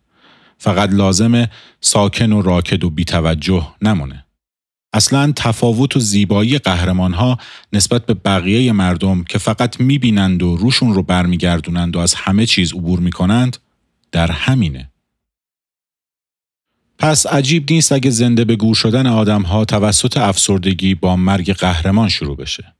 فقط 0.58 0.89
لازمه 0.93 1.50
ساکن 1.81 2.31
و 2.31 2.41
راکد 2.41 2.84
و 2.84 2.89
بیتوجه 2.89 3.67
نمونه. 3.81 4.25
اصلا 4.93 5.34
تفاوت 5.36 5.96
و 5.96 6.00
زیبایی 6.00 6.58
قهرمان 6.58 7.13
ها 7.13 7.38
نسبت 7.74 8.05
به 8.05 8.13
بقیه 8.13 8.72
مردم 8.72 9.24
که 9.24 9.38
فقط 9.38 9.79
می‌بینند 9.79 10.43
و 10.43 10.58
روشون 10.58 10.93
رو 10.93 11.03
برمیگردونند 11.03 11.96
و 11.96 12.00
از 12.00 12.13
همه 12.13 12.46
چیز 12.46 12.74
عبور 12.74 13.00
می‌کنند 13.00 13.58
در 14.12 14.31
همینه. 14.31 14.91
پس 16.99 17.27
عجیب 17.27 17.71
نیست 17.71 17.91
اگه 17.91 18.09
زنده 18.09 18.45
به 18.45 18.55
گور 18.55 18.75
شدن 18.75 19.07
آدم 19.07 19.41
ها 19.41 19.65
توسط 19.65 20.17
افسردگی 20.17 20.95
با 20.95 21.15
مرگ 21.15 21.53
قهرمان 21.53 22.09
شروع 22.09 22.37
بشه. 22.37 22.75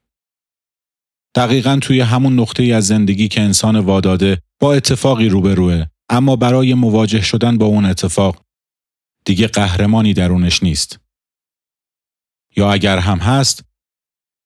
دقیقا 1.36 1.80
توی 1.82 2.02
همون 2.02 2.40
نقطه 2.40 2.64
از 2.64 2.88
زندگی 2.88 3.28
که 3.28 3.42
انسان 3.42 3.80
واداده 3.80 4.42
با 4.60 4.74
اتفاقی 4.74 5.30
روبروه 5.30 5.86
اما 6.10 6.36
برای 6.36 6.74
مواجه 6.74 7.22
شدن 7.22 7.58
با 7.58 7.66
اون 7.66 7.86
اتفاق 7.86 8.46
دیگه 9.26 9.48
قهرمانی 9.48 10.14
درونش 10.14 10.64
نیست. 10.64 11.00
یا 12.56 12.72
اگر 12.72 12.98
هم 12.98 13.18
هست 13.18 13.64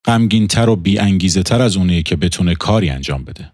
غمگینتر 0.05 0.69
و 0.69 0.75
بیانگیزه 0.75 1.43
تر 1.43 1.61
از 1.61 1.77
اونیه 1.77 2.03
که 2.03 2.15
بتونه 2.15 2.55
کاری 2.55 2.89
انجام 2.89 3.23
بده. 3.23 3.51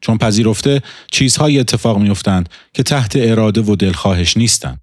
چون 0.00 0.18
پذیرفته 0.18 0.82
چیزهایی 1.12 1.58
اتفاق 1.58 1.98
میافتند 1.98 2.48
که 2.72 2.82
تحت 2.82 3.12
اراده 3.16 3.60
و 3.60 3.76
دلخواهش 3.76 4.36
نیستن. 4.36 4.78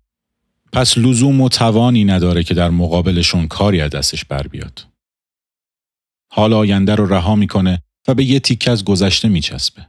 پس 0.74 0.98
لزوم 0.98 1.42
و 1.42 1.50
توانی 1.50 2.06
نداره 2.06 2.44
که 2.44 2.54
در 2.54 2.70
مقابلشون 2.70 3.48
کاری 3.48 3.82
از 3.82 3.92
دستش 3.92 4.26
بر 4.26 4.48
بیاد. 4.48 4.88
حال 6.32 6.54
آینده 6.54 6.96
رو 6.96 7.06
رها 7.06 7.36
می‌کنه 7.36 7.84
و 8.08 8.14
به 8.14 8.24
یه 8.24 8.40
تیکه 8.40 8.72
از 8.72 8.86
گذشته 8.86 9.28
میچسبه. 9.28 9.88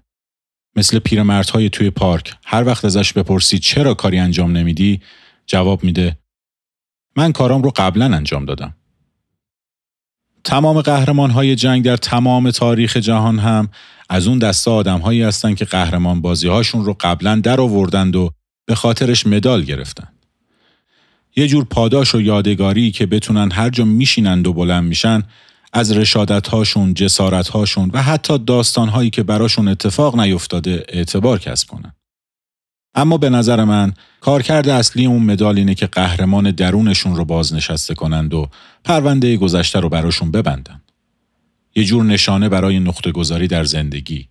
مثل 0.76 0.99
پیرمردهای 0.99 1.70
توی 1.70 1.90
پارک 1.90 2.37
هر 2.44 2.64
وقت 2.64 2.85
ازش 2.85 3.12
بپرسی 3.12 3.58
چرا 3.58 3.94
کاری 3.94 4.18
انجام 4.18 4.56
نمیدی 4.56 5.00
جواب 5.47 5.85
میده 5.85 6.18
من 7.16 7.32
کارام 7.32 7.62
رو 7.62 7.73
قبلا 7.76 8.16
انجام 8.16 8.44
دادم. 8.44 8.75
تمام 10.44 10.80
قهرمان 10.80 11.30
های 11.30 11.56
جنگ 11.56 11.85
در 11.85 11.97
تمام 11.97 12.50
تاریخ 12.50 12.97
جهان 12.97 13.38
هم 13.38 13.68
از 14.08 14.26
اون 14.26 14.38
دسته 14.38 14.70
آدم 14.70 14.99
هایی 14.99 15.23
هستند 15.23 15.56
که 15.56 15.64
قهرمان 15.64 16.20
بازی 16.20 16.49
هاشون 16.49 16.85
رو 16.85 16.97
قبلا 17.00 17.37
در 17.37 17.61
آوردند 17.61 18.16
و 18.16 18.30
به 18.66 18.75
خاطرش 18.75 19.26
مدال 19.26 19.64
گرفتند. 19.64 20.17
یه 21.38 21.49
جور 21.49 21.64
پاداش 21.64 22.14
و 22.14 22.21
یادگاری 22.21 22.90
که 22.90 23.07
بتونن 23.07 23.52
هر 23.52 23.71
جا 23.71 23.85
میشینند 23.85 24.47
و 24.47 24.52
بلند 24.52 24.85
میشن 24.85 25.23
از 25.73 25.92
رشادت 25.92 26.49
هاشون، 26.49 26.95
و 27.92 28.02
حتی 28.02 28.38
داستان 28.38 28.88
هایی 28.88 29.11
که 29.11 29.23
براشون 29.23 29.68
اتفاق 29.68 30.21
نیفتاده 30.21 30.85
اعتبار 30.88 31.38
کسب 31.38 31.68
کنن. 31.68 31.92
اما 32.95 33.18
به 33.18 33.30
نظر 33.30 33.64
من 33.64 33.92
کارکرد 34.21 34.68
اصلی 34.68 35.07
اون 35.07 35.23
مدال 35.23 35.59
اینه 35.59 35.75
که 35.75 35.87
قهرمان 35.87 36.50
درونشون 36.50 37.16
رو 37.16 37.25
بازنشسته 37.25 37.95
کنند 37.95 38.35
و 38.35 38.49
پرونده 38.85 39.37
گذشته 39.37 39.80
رو 39.80 39.88
براشون 39.88 40.30
ببندن. 40.30 40.83
یه 41.75 41.85
جور 41.85 42.04
نشانه 42.04 42.49
برای 42.49 42.80
نقطه 42.80 43.12
گذاری 43.12 43.47
در 43.47 43.64
زندگی. 43.64 44.28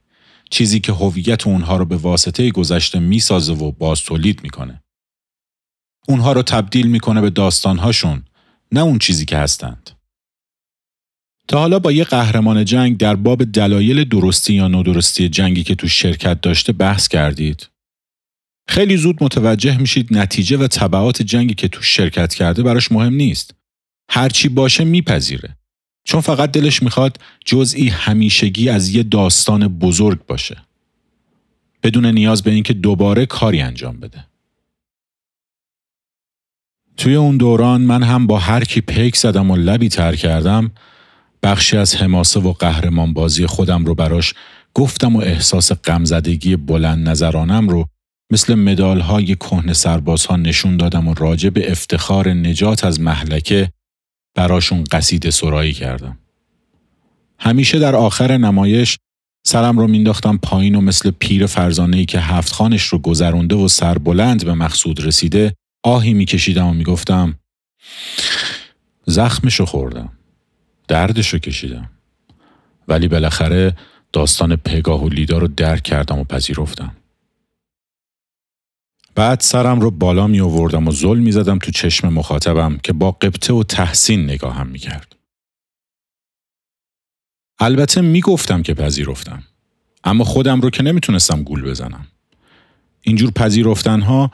چیزی 0.50 0.80
که 0.80 0.94
هویت 0.94 1.48
اونها 1.48 1.78
رو 1.78 1.86
به 1.86 1.98
واسطه 1.98 2.52
گذشته 2.52 3.00
می‌سازه 3.00 3.54
و 3.54 3.72
باز 3.72 4.02
تولید 4.02 4.44
می‌کنه. 4.44 4.84
اونها 6.08 6.32
رو 6.32 6.42
تبدیل 6.42 6.88
می‌کنه 6.88 7.22
به 7.22 7.30
داستانهاشون 7.30 8.24
نه 8.72 8.80
اون 8.80 9.00
چیزی 9.00 9.26
که 9.26 9.38
هستند. 9.38 9.90
تا 11.48 11.60
حالا 11.60 11.80
با 11.80 11.92
یه 11.92 12.04
قهرمان 12.04 12.66
جنگ 12.66 12.98
در 12.98 13.16
باب 13.16 13.44
دلایل 13.44 14.04
درستی 14.04 14.54
یا 14.54 14.68
ندرستی 14.68 15.30
جنگی 15.30 15.64
که 15.64 15.76
تو 15.76 15.88
شرکت 15.88 16.42
داشته 16.42 16.74
بحث 16.74 17.08
کردید؟ 17.08 17.70
خیلی 18.70 18.98
زود 18.98 19.24
متوجه 19.24 19.78
میشید 19.78 20.18
نتیجه 20.18 20.58
و 20.58 20.68
طبعات 20.68 21.22
جنگی 21.22 21.54
که 21.54 21.68
تو 21.68 21.82
شرکت 21.82 22.34
کرده 22.34 22.64
براش 22.64 22.92
مهم 22.92 23.14
نیست. 23.14 23.54
هرچی 24.10 24.50
باشه 24.50 24.84
میپذیره. 24.84 25.58
چون 26.04 26.22
فقط 26.22 26.52
دلش 26.52 26.84
می‌خواد 26.84 27.20
جزئی 27.46 27.90
همیشگی 27.90 28.70
از 28.70 28.90
یه 28.90 29.04
داستان 29.04 29.68
بزرگ 29.68 30.26
باشه. 30.26 30.58
بدون 31.84 32.06
نیاز 32.06 32.44
به 32.44 32.52
اینکه 32.52 32.74
دوباره 32.74 33.26
کاری 33.26 33.62
انجام 33.62 34.00
بده. 34.00 34.26
توی 36.98 37.16
اون 37.16 37.38
دوران 37.38 37.82
من 37.82 38.04
هم 38.04 38.27
با 38.27 38.39
هر 38.39 38.63
کی 38.63 38.82
پیک 38.82 39.16
زدم 39.16 39.51
و 39.51 39.56
لبی 39.56 39.89
تر 39.89 40.16
کردم 40.16 40.72
بخشی 41.44 41.77
از 41.77 41.96
حماسه 41.96 42.39
و 42.39 42.54
قهرمان 42.54 43.13
بازی 43.13 43.46
خودم 43.46 43.86
رو 43.86 43.96
براش 43.96 44.34
گفتم 44.74 45.16
و 45.16 45.20
احساس 45.20 45.72
غمزدگی 45.72 46.56
بلند 46.56 47.10
نظرانم 47.10 47.70
رو 47.70 47.86
مثل 48.32 48.56
مدال 48.56 49.00
های 49.00 49.36
کهن 49.36 49.74
سرباز 49.74 50.25
ها 50.25 50.36
نشون 50.36 50.77
دادم 50.77 51.08
و 51.08 51.13
راجع 51.13 51.50
به 51.50 51.72
افتخار 51.72 52.30
نجات 52.30 52.86
از 52.86 53.00
محلکه 53.00 53.72
براشون 54.36 54.84
قصید 54.92 55.30
سرایی 55.30 55.74
کردم. 55.74 56.18
همیشه 57.39 57.80
در 57.80 57.96
آخر 57.96 58.38
نمایش 58.38 58.98
سرم 59.48 59.80
رو 59.80 59.88
مینداختم 59.88 60.38
پایین 60.38 60.75
و 60.75 60.82
مثل 60.82 61.12
پیر 61.12 61.46
فرزانه 61.46 62.06
که 62.06 62.20
هفت 62.20 62.54
خانش 62.54 62.84
رو 62.84 63.00
گذرونده 63.00 63.56
و 63.56 63.68
سربلند 63.68 64.46
به 64.46 64.54
مقصود 64.54 65.06
رسیده 65.06 65.54
آهی 65.88 66.13
میکشیدم 66.13 66.67
و 66.67 66.74
می‌گفتم 66.74 67.39
زخمشو 69.06 69.65
خوردم. 69.65 70.17
دردشو 70.88 71.38
کشیدم. 71.38 71.89
ولی 72.88 73.08
بالاخره 73.08 73.75
داستان 74.13 74.56
پگاه 74.56 75.03
و 75.03 75.10
لیدا 75.10 75.38
رو 75.38 75.48
درک 75.48 75.84
کردم 75.84 76.20
و 76.20 76.24
پذیرفتم. 76.24 76.96
بعد 79.15 79.39
سرم 79.39 79.79
رو 79.79 79.91
بالا 79.91 80.27
می 80.27 80.39
آوردم 80.41 80.88
و 80.88 80.91
زل 80.91 81.17
می 81.17 81.32
زدم 81.32 81.60
تو 81.60 81.72
چشم 81.72 82.13
مخاطبم 82.13 82.77
که 82.77 82.94
با 82.94 83.12
قبطه 83.12 83.53
و 83.53 83.63
تحسین 83.63 84.24
نگاهم 84.24 84.67
می 84.67 84.79
کرد. 84.79 85.15
البته 87.60 88.01
می 88.01 88.22
گفتم 88.22 88.63
که 88.63 88.74
پذیرفتم. 88.74 89.44
اما 90.03 90.24
خودم 90.24 90.62
رو 90.62 90.70
که 90.70 90.84
نمی‌تونستم 90.84 91.44
گول 91.44 91.62
بزنم. 91.62 92.08
اینجور 93.01 93.32
پذیرفتنها 93.32 94.32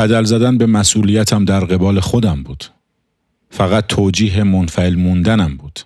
بدل 0.00 0.24
زدن 0.24 0.58
به 0.58 0.66
مسئولیتم 0.66 1.44
در 1.44 1.64
قبال 1.64 2.00
خودم 2.00 2.42
بود. 2.42 2.64
فقط 3.50 3.86
توجیه 3.86 4.42
منفعل 4.42 4.94
موندنم 4.94 5.56
بود. 5.56 5.80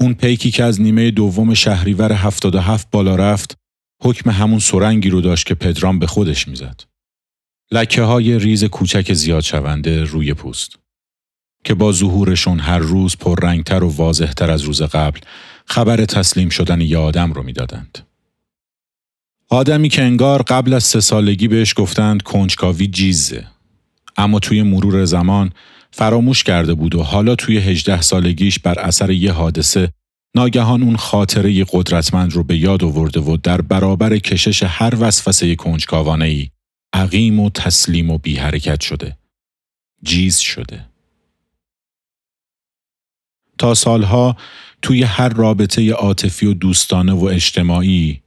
اون 0.00 0.14
پیکی 0.14 0.50
که 0.50 0.64
از 0.64 0.80
نیمه 0.80 1.10
دوم 1.10 1.54
شهریور 1.54 2.12
77 2.12 2.90
بالا 2.90 3.16
رفت 3.16 3.58
حکم 4.02 4.30
همون 4.30 4.58
سرنگی 4.58 5.10
رو 5.10 5.20
داشت 5.20 5.46
که 5.46 5.54
پدرام 5.54 5.98
به 5.98 6.06
خودش 6.06 6.48
می‌زد. 6.48 6.80
لکه 7.72 8.02
های 8.02 8.38
ریز 8.38 8.64
کوچک 8.64 9.12
زیاد 9.12 9.42
شونده 9.42 10.04
روی 10.04 10.34
پوست 10.34 10.78
که 11.64 11.74
با 11.74 11.92
ظهورشون 11.92 12.60
هر 12.60 12.78
روز 12.78 13.16
پررنگتر 13.16 13.84
و 13.84 13.88
واضحتر 13.88 14.50
از 14.50 14.62
روز 14.62 14.82
قبل 14.82 15.20
خبر 15.64 16.04
تسلیم 16.04 16.48
شدن 16.48 16.80
یه 16.80 16.98
آدم 16.98 17.32
رو 17.32 17.42
می‌دادند. 17.42 18.07
آدمی 19.50 19.88
که 19.88 20.02
انگار 20.02 20.42
قبل 20.42 20.72
از 20.72 20.84
سه 20.84 21.00
سالگی 21.00 21.48
بهش 21.48 21.74
گفتند 21.76 22.22
کنجکاوی 22.22 22.86
جیزه 22.86 23.46
اما 24.16 24.38
توی 24.38 24.62
مرور 24.62 25.04
زمان 25.04 25.52
فراموش 25.90 26.44
کرده 26.44 26.74
بود 26.74 26.94
و 26.94 27.02
حالا 27.02 27.34
توی 27.34 27.58
هجده 27.58 28.00
سالگیش 28.00 28.58
بر 28.58 28.78
اثر 28.78 29.10
یه 29.10 29.32
حادثه 29.32 29.92
ناگهان 30.36 30.82
اون 30.82 30.96
خاطره 30.96 31.64
قدرتمند 31.72 32.32
رو 32.32 32.44
به 32.44 32.56
یاد 32.56 32.84
آورده 32.84 33.20
و 33.20 33.36
در 33.36 33.60
برابر 33.60 34.18
کشش 34.18 34.62
هر 34.62 34.94
وسوسه 35.00 35.56
کنجکاوانه 35.56 36.24
ای 36.24 36.48
عقیم 36.92 37.40
و 37.40 37.50
تسلیم 37.50 38.10
و 38.10 38.18
بی 38.18 38.36
حرکت 38.36 38.80
شده. 38.80 39.18
جیز 40.02 40.38
شده. 40.38 40.86
تا 43.58 43.74
سالها 43.74 44.36
توی 44.82 45.02
هر 45.02 45.28
رابطه 45.28 45.92
عاطفی 45.92 46.46
و 46.46 46.54
دوستانه 46.54 47.12
و 47.12 47.24
اجتماعی 47.24 48.22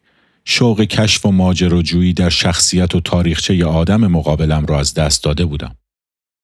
شوق 0.46 0.82
کشف 0.82 1.26
و 1.26 1.32
ماجراجویی 1.32 2.14
در 2.14 2.30
شخصیت 2.30 2.96
و 2.96 3.00
تاریخچه 3.00 3.66
آدم 3.66 4.08
مقابلم 4.08 4.66
را 4.66 4.80
از 4.80 4.94
دست 4.94 5.24
داده 5.24 5.46
بودم. 5.46 5.76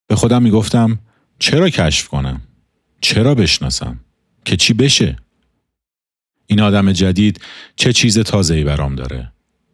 به 0.07 0.15
خودم 0.15 0.43
می 0.43 0.51
گفتم 0.51 0.99
چرا 1.39 1.69
کشف 1.69 2.07
کنم؟ 2.07 2.41
چرا 3.01 3.35
بشناسم؟ 3.35 3.99
که 4.45 4.55
چی 4.55 4.73
بشه؟ 4.73 5.17
این 6.45 6.61
آدم 6.61 6.91
جدید 6.91 7.41
چه 7.75 7.93
چیز 7.93 8.19
تازه‌ای 8.19 8.63
برام 8.63 8.95
داره؟ 8.95 9.31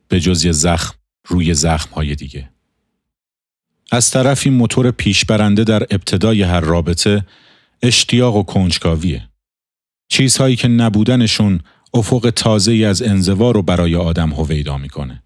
به 0.08 0.20
جز 0.20 0.46
یه 0.46 0.52
زخم 0.52 0.96
روی 1.28 1.54
زخم 1.54 1.94
های 1.94 2.16
دیگه. 2.16 2.50
از 3.92 4.12
طرفی 4.12 4.50
موتور 4.50 4.92
پیشبرنده 4.92 5.64
در 5.64 5.84
ابتدای 5.84 6.42
هر 6.42 6.60
رابطه 6.60 7.26
اشتیاق 7.82 8.36
و 8.36 8.44
کنجکاویه. 8.44 9.30
چیزهایی 10.08 10.56
که 10.56 10.68
نبودنشون 10.68 11.60
افق 11.94 12.30
تازه 12.36 12.74
از 12.74 13.02
انزوا 13.02 13.52
رو 13.52 13.62
برای 13.62 13.96
آدم 13.96 14.30
هویدا 14.30 14.78
می‌کنه. 14.78 15.23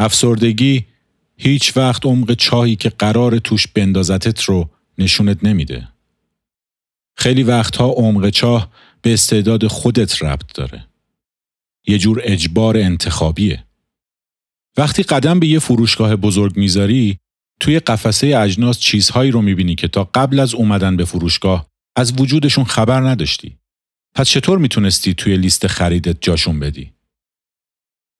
افسردگی 0.00 0.84
هیچ 1.36 1.76
وقت 1.76 2.06
عمق 2.06 2.34
چاهی 2.34 2.76
که 2.76 2.88
قرار 2.88 3.38
توش 3.38 3.66
بندازتت 3.66 4.42
رو 4.42 4.70
نشونت 4.98 5.44
نمیده. 5.44 5.88
خیلی 7.16 7.42
وقتها 7.42 7.88
عمق 7.88 8.30
چاه 8.30 8.70
به 9.02 9.12
استعداد 9.12 9.66
خودت 9.66 10.22
ربط 10.22 10.54
داره. 10.54 10.86
یه 11.86 11.98
جور 11.98 12.20
اجبار 12.24 12.76
انتخابیه. 12.76 13.64
وقتی 14.76 15.02
قدم 15.02 15.40
به 15.40 15.46
یه 15.46 15.58
فروشگاه 15.58 16.16
بزرگ 16.16 16.56
می‌ذاری 16.56 17.18
توی 17.60 17.78
قفسه 17.78 18.36
اجناس 18.36 18.78
چیزهایی 18.78 19.30
رو 19.30 19.42
می‌بینی 19.42 19.74
که 19.74 19.88
تا 19.88 20.04
قبل 20.04 20.38
از 20.38 20.54
اومدن 20.54 20.96
به 20.96 21.04
فروشگاه 21.04 21.66
از 21.96 22.20
وجودشون 22.20 22.64
خبر 22.64 23.00
نداشتی. 23.00 23.58
پس 24.14 24.28
چطور 24.28 24.58
می‌تونستی 24.58 25.14
توی 25.14 25.36
لیست 25.36 25.66
خریدت 25.66 26.16
جاشون 26.20 26.60
بدی؟ 26.60 26.92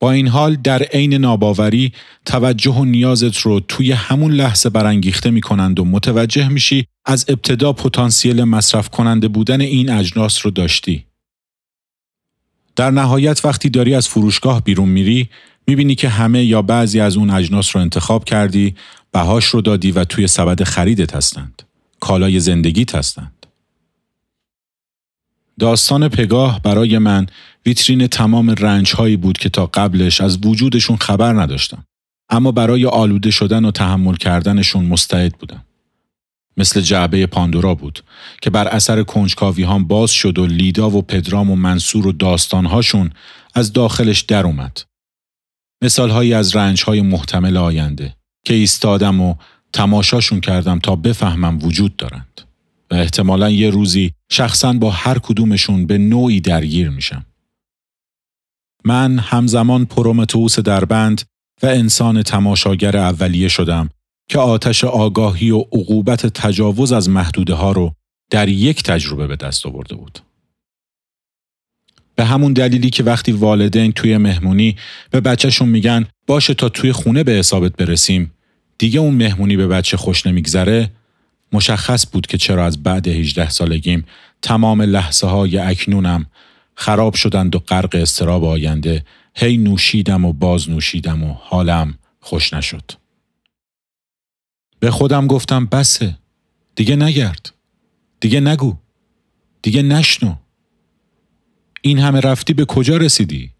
با 0.00 0.12
این 0.12 0.28
حال 0.28 0.56
در 0.56 0.82
عین 0.82 1.14
ناباوری 1.14 1.92
توجه 2.24 2.72
و 2.72 2.84
نیازت 2.84 3.36
رو 3.38 3.60
توی 3.60 3.92
همون 3.92 4.32
لحظه 4.32 4.70
برانگیخته 4.70 5.30
می‌کنند 5.30 5.80
و 5.80 5.84
متوجه 5.84 6.48
میشی 6.48 6.86
از 7.04 7.24
ابتدا 7.28 7.72
پتانسیل 7.72 8.44
مصرف 8.44 8.88
کننده 8.88 9.28
بودن 9.28 9.60
این 9.60 9.90
اجناس 9.90 10.46
رو 10.46 10.50
داشتی. 10.50 11.04
در 12.76 12.90
نهایت 12.90 13.44
وقتی 13.44 13.68
داری 13.68 13.94
از 13.94 14.08
فروشگاه 14.08 14.64
بیرون 14.64 14.88
میری 14.88 15.28
می‌بینی 15.66 15.94
که 15.94 16.08
همه 16.08 16.44
یا 16.44 16.62
بعضی 16.62 17.00
از 17.00 17.16
اون 17.16 17.30
اجناس 17.30 17.76
رو 17.76 17.82
انتخاب 17.82 18.24
کردی، 18.24 18.74
بهاش 19.12 19.44
رو 19.44 19.60
دادی 19.60 19.92
و 19.92 20.04
توی 20.04 20.26
سبد 20.26 20.62
خریدت 20.62 21.14
هستند. 21.14 21.62
کالای 22.00 22.40
زندگیت 22.40 22.94
هستند. 22.94 23.39
داستان 25.60 26.08
پگاه 26.08 26.62
برای 26.62 26.98
من 26.98 27.26
ویترین 27.66 28.06
تمام 28.06 28.50
رنج 28.50 28.94
بود 29.16 29.38
که 29.38 29.48
تا 29.48 29.66
قبلش 29.66 30.20
از 30.20 30.38
وجودشون 30.46 30.96
خبر 30.96 31.32
نداشتم. 31.32 31.84
اما 32.30 32.52
برای 32.52 32.86
آلوده 32.86 33.30
شدن 33.30 33.64
و 33.64 33.70
تحمل 33.70 34.14
کردنشون 34.14 34.84
مستعد 34.84 35.32
بودم. 35.32 35.64
مثل 36.56 36.80
جعبه 36.80 37.26
پاندورا 37.26 37.74
بود 37.74 38.04
که 38.42 38.50
بر 38.50 38.68
اثر 38.68 39.02
کنجکاوی 39.02 39.64
هم 39.64 39.84
باز 39.84 40.10
شد 40.10 40.38
و 40.38 40.46
لیدا 40.46 40.90
و 40.90 41.02
پدرام 41.02 41.50
و 41.50 41.56
منصور 41.56 42.06
و 42.06 42.12
داستانهاشون 42.12 43.10
از 43.54 43.72
داخلش 43.72 44.20
در 44.20 44.46
اومد. 44.46 44.82
مثال 45.82 46.10
هایی 46.10 46.34
از 46.34 46.56
رنج 46.56 46.84
های 46.84 47.00
محتمل 47.00 47.56
آینده 47.56 48.16
که 48.44 48.54
ایستادم 48.54 49.20
و 49.20 49.34
تماشاشون 49.72 50.40
کردم 50.40 50.78
تا 50.78 50.96
بفهمم 50.96 51.58
وجود 51.62 51.96
دارند. 51.96 52.49
و 52.90 52.94
احتمالا 52.94 53.50
یه 53.50 53.70
روزی 53.70 54.12
شخصا 54.30 54.72
با 54.72 54.90
هر 54.90 55.18
کدومشون 55.18 55.86
به 55.86 55.98
نوعی 55.98 56.40
درگیر 56.40 56.90
میشم. 56.90 57.26
من 58.84 59.18
همزمان 59.18 59.86
پرومتوس 59.86 60.58
دربند 60.58 61.22
و 61.62 61.66
انسان 61.66 62.22
تماشاگر 62.22 62.96
اولیه 62.96 63.48
شدم 63.48 63.88
که 64.28 64.38
آتش 64.38 64.84
آگاهی 64.84 65.50
و 65.50 65.58
عقوبت 65.58 66.26
تجاوز 66.26 66.92
از 66.92 67.08
محدوده 67.08 67.54
ها 67.54 67.72
رو 67.72 67.94
در 68.30 68.48
یک 68.48 68.82
تجربه 68.82 69.26
به 69.26 69.36
دست 69.36 69.66
آورده 69.66 69.94
بود. 69.94 70.18
به 72.16 72.24
همون 72.24 72.52
دلیلی 72.52 72.90
که 72.90 73.02
وقتی 73.02 73.32
والدین 73.32 73.92
توی 73.92 74.16
مهمونی 74.16 74.76
به 75.10 75.20
بچهشون 75.20 75.68
میگن 75.68 76.06
باشه 76.26 76.54
تا 76.54 76.68
توی 76.68 76.92
خونه 76.92 77.24
به 77.24 77.32
حسابت 77.32 77.76
برسیم 77.76 78.32
دیگه 78.78 79.00
اون 79.00 79.14
مهمونی 79.14 79.56
به 79.56 79.66
بچه 79.66 79.96
خوش 79.96 80.26
نمیگذره 80.26 80.90
مشخص 81.52 82.06
بود 82.12 82.26
که 82.26 82.38
چرا 82.38 82.66
از 82.66 82.82
بعد 82.82 83.08
18 83.08 83.50
سالگیم 83.50 84.04
تمام 84.42 84.82
لحظه 84.82 85.26
های 85.26 85.58
اکنونم 85.58 86.26
خراب 86.74 87.14
شدند 87.14 87.56
و 87.56 87.58
غرق 87.58 87.94
استراب 87.94 88.44
آینده 88.44 89.04
هی 89.34 89.56
نوشیدم 89.56 90.24
و 90.24 90.32
باز 90.32 90.70
نوشیدم 90.70 91.24
و 91.24 91.32
حالم 91.32 91.98
خوش 92.20 92.54
نشد. 92.54 92.92
به 94.80 94.90
خودم 94.90 95.26
گفتم 95.26 95.66
بسه 95.66 96.18
دیگه 96.74 96.96
نگرد 96.96 97.52
دیگه 98.20 98.40
نگو 98.40 98.76
دیگه 99.62 99.82
نشنو 99.82 100.34
این 101.82 101.98
همه 101.98 102.20
رفتی 102.20 102.54
به 102.54 102.64
کجا 102.64 102.96
رسیدی؟ 102.96 103.50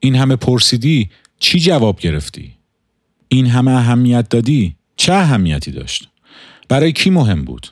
این 0.00 0.16
همه 0.16 0.36
پرسیدی 0.36 1.10
چی 1.38 1.60
جواب 1.60 2.00
گرفتی؟ 2.00 2.54
این 3.28 3.46
همه 3.46 3.70
اهمیت 3.70 4.28
دادی 4.28 4.76
چه 4.96 5.12
اهمیتی 5.12 5.70
داشت؟ 5.70 6.09
برای 6.70 6.92
کی 6.92 7.10
مهم 7.10 7.44
بود؟ 7.44 7.66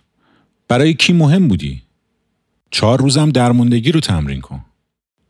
برای 0.69 0.95
کی 0.95 1.13
مهم 1.13 1.49
بودی؟ 1.49 1.83
چهار 2.71 3.01
روزم 3.01 3.31
درموندگی 3.31 3.93
رو 3.93 4.01
تمرین 4.01 4.41
کن. 4.41 4.65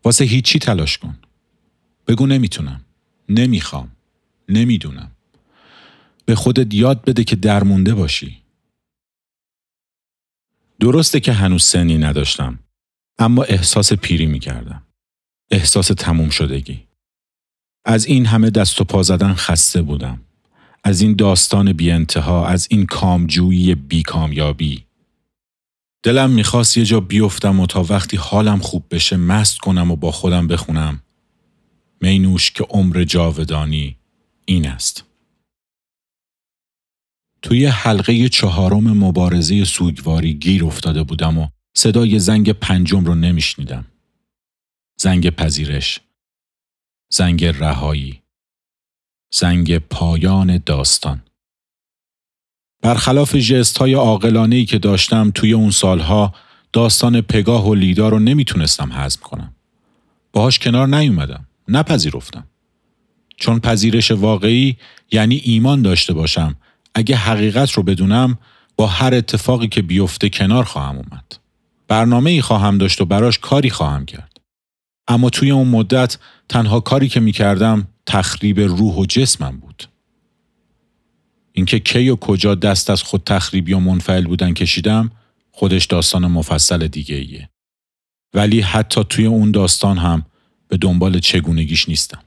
واسه 0.04 0.24
هیچی 0.24 0.59
تلاش 0.59 0.98
کن. 0.98 1.18
بگو 2.07 2.26
نمی‌تونم. 2.26 2.85
نمی‌خوام. 3.28 3.90
نمی‌دونم. 4.48 5.11
به 6.24 6.35
خودت 6.35 6.74
یاد 6.74 7.04
بده 7.04 7.24
که 7.24 7.37
درمونده 7.37 7.94
باشی. 7.94 8.42
درسته 10.81 11.20
که 11.20 11.33
هنوز 11.33 11.64
سنی 11.64 11.98
نداشتم. 11.98 12.59
اما 13.18 13.42
احساس 13.42 13.92
پیری 13.92 14.26
می‌کردم. 14.26 14.83
احساس 15.50 15.87
تموم 15.87 16.31
شدگی. 16.31 16.87
از 17.85 18.07
این 18.07 18.26
همه 18.26 18.50
دست 18.50 18.81
و 18.81 18.85
پا 18.85 19.02
زدن 19.02 19.35
خسته 19.35 19.83
بودم. 19.83 20.20
از 20.88 21.01
این 21.01 21.16
داستان 21.16 21.72
بی 21.72 21.90
انتها، 21.90 22.46
از 22.46 22.66
این 22.70 22.87
کامجویی 22.87 23.74
بی 23.74 24.03
کامیابی. 24.03 24.85
دلم 26.03 26.31
می‌خواست 26.31 26.77
یه 26.77 26.85
جا 26.85 27.01
بیفتم 27.01 27.61
و 27.61 27.66
تا 27.66 27.83
وقتی 27.83 28.16
حالم 28.16 28.59
خوب 28.59 28.85
بشه 28.90 29.16
مست 29.16 29.59
کنم 29.59 29.90
و 29.90 29.96
با 29.96 30.12
خودم 30.12 30.46
بخونم 30.46 31.03
مینوش 32.01 32.51
که 32.51 32.64
عمر 32.64 33.05
جاودانی 33.05 33.96
این 34.44 34.68
است. 34.68 35.05
توی 37.42 37.66
حلقه 37.66 38.29
چهارم 38.29 38.98
مبارزه 38.98 39.64
سوگواری 39.64 40.35
گیر 40.35 40.64
افتاده 40.64 41.03
بودم 41.03 41.38
و 41.38 41.48
صدای 41.77 42.18
زنگ 42.18 42.53
پنجم 42.53 43.05
رو 43.05 43.14
نمیشنیدم. 43.14 43.85
زنگ 45.01 45.31
پذیرش. 45.31 46.01
زنگ 47.12 47.44
رهایی. 47.44 48.22
زنگ 49.30 49.78
پایان 49.78 50.62
داستان. 50.66 51.22
برخلاف 52.82 53.34
جست 53.34 53.78
های 53.78 53.94
ای 53.94 54.64
که 54.64 54.78
داشتم 54.78 55.30
توی 55.34 55.52
اون 55.52 55.70
سالها 55.70 56.34
داستان 56.72 57.20
پگاه 57.20 57.68
و 57.68 57.74
لیدا 57.74 58.08
رو 58.08 58.18
نمی‌تونستم 58.18 58.92
حزم 58.92 59.20
کنم. 59.22 59.54
باهاش 60.32 60.58
کنار 60.58 60.88
نیومدم. 60.88 61.46
نپذیرفتم. 61.68 62.46
چون 63.36 63.60
پذیرش 63.60 64.10
واقعی 64.10 64.76
یعنی 65.10 65.36
ایمان 65.44 65.82
داشته 65.82 66.12
باشم 66.12 66.56
اگه 66.94 67.16
حقیقت 67.16 67.70
رو 67.70 67.82
بدونم 67.82 68.38
با 68.76 68.86
هر 68.86 69.14
اتفاقی 69.14 69.68
که 69.68 69.82
بیفته 69.82 70.28
کنار 70.28 70.64
خواهم 70.64 70.96
اومد. 70.96 71.36
برنامه 71.88 72.30
ای 72.30 72.40
خواهم 72.40 72.78
داشت 72.78 73.00
و 73.00 73.04
براش 73.04 73.38
کاری 73.38 73.70
خواهم 73.70 74.06
کرد. 74.06 74.40
اما 75.08 75.30
توی 75.30 75.50
اون 75.50 75.68
مدت 75.68 76.18
تنها 76.48 76.80
کاری 76.80 77.08
که 77.08 77.20
می 77.20 77.32
کردم 77.32 77.88
تخریب 78.09 78.61
روح 78.61 78.94
و 78.94 79.07
جسمم 79.07 79.57
بود. 79.57 79.85
اینکه 81.53 81.79
کی 81.79 82.09
و 82.09 82.16
کجا 82.16 82.55
دست 82.55 82.90
از 82.90 83.03
خود 83.03 83.23
تخریبی 83.27 83.73
و 83.73 83.79
منفعل 83.79 84.25
بودن 84.27 84.55
کشیدم 84.55 85.11
خودش 85.51 85.85
داستان 85.85 86.27
مفصل 86.27 86.87
دیگه 86.88 87.16
ایه. 87.16 87.51
ولی 88.35 88.61
حتی 88.61 89.05
توی 89.09 89.27
اون 89.27 89.51
داستان 89.51 89.99
هم 89.99 90.27
به 90.68 90.77
دنبال 90.77 91.18
چگونگیش 91.18 91.88
نیستم. 91.88 92.23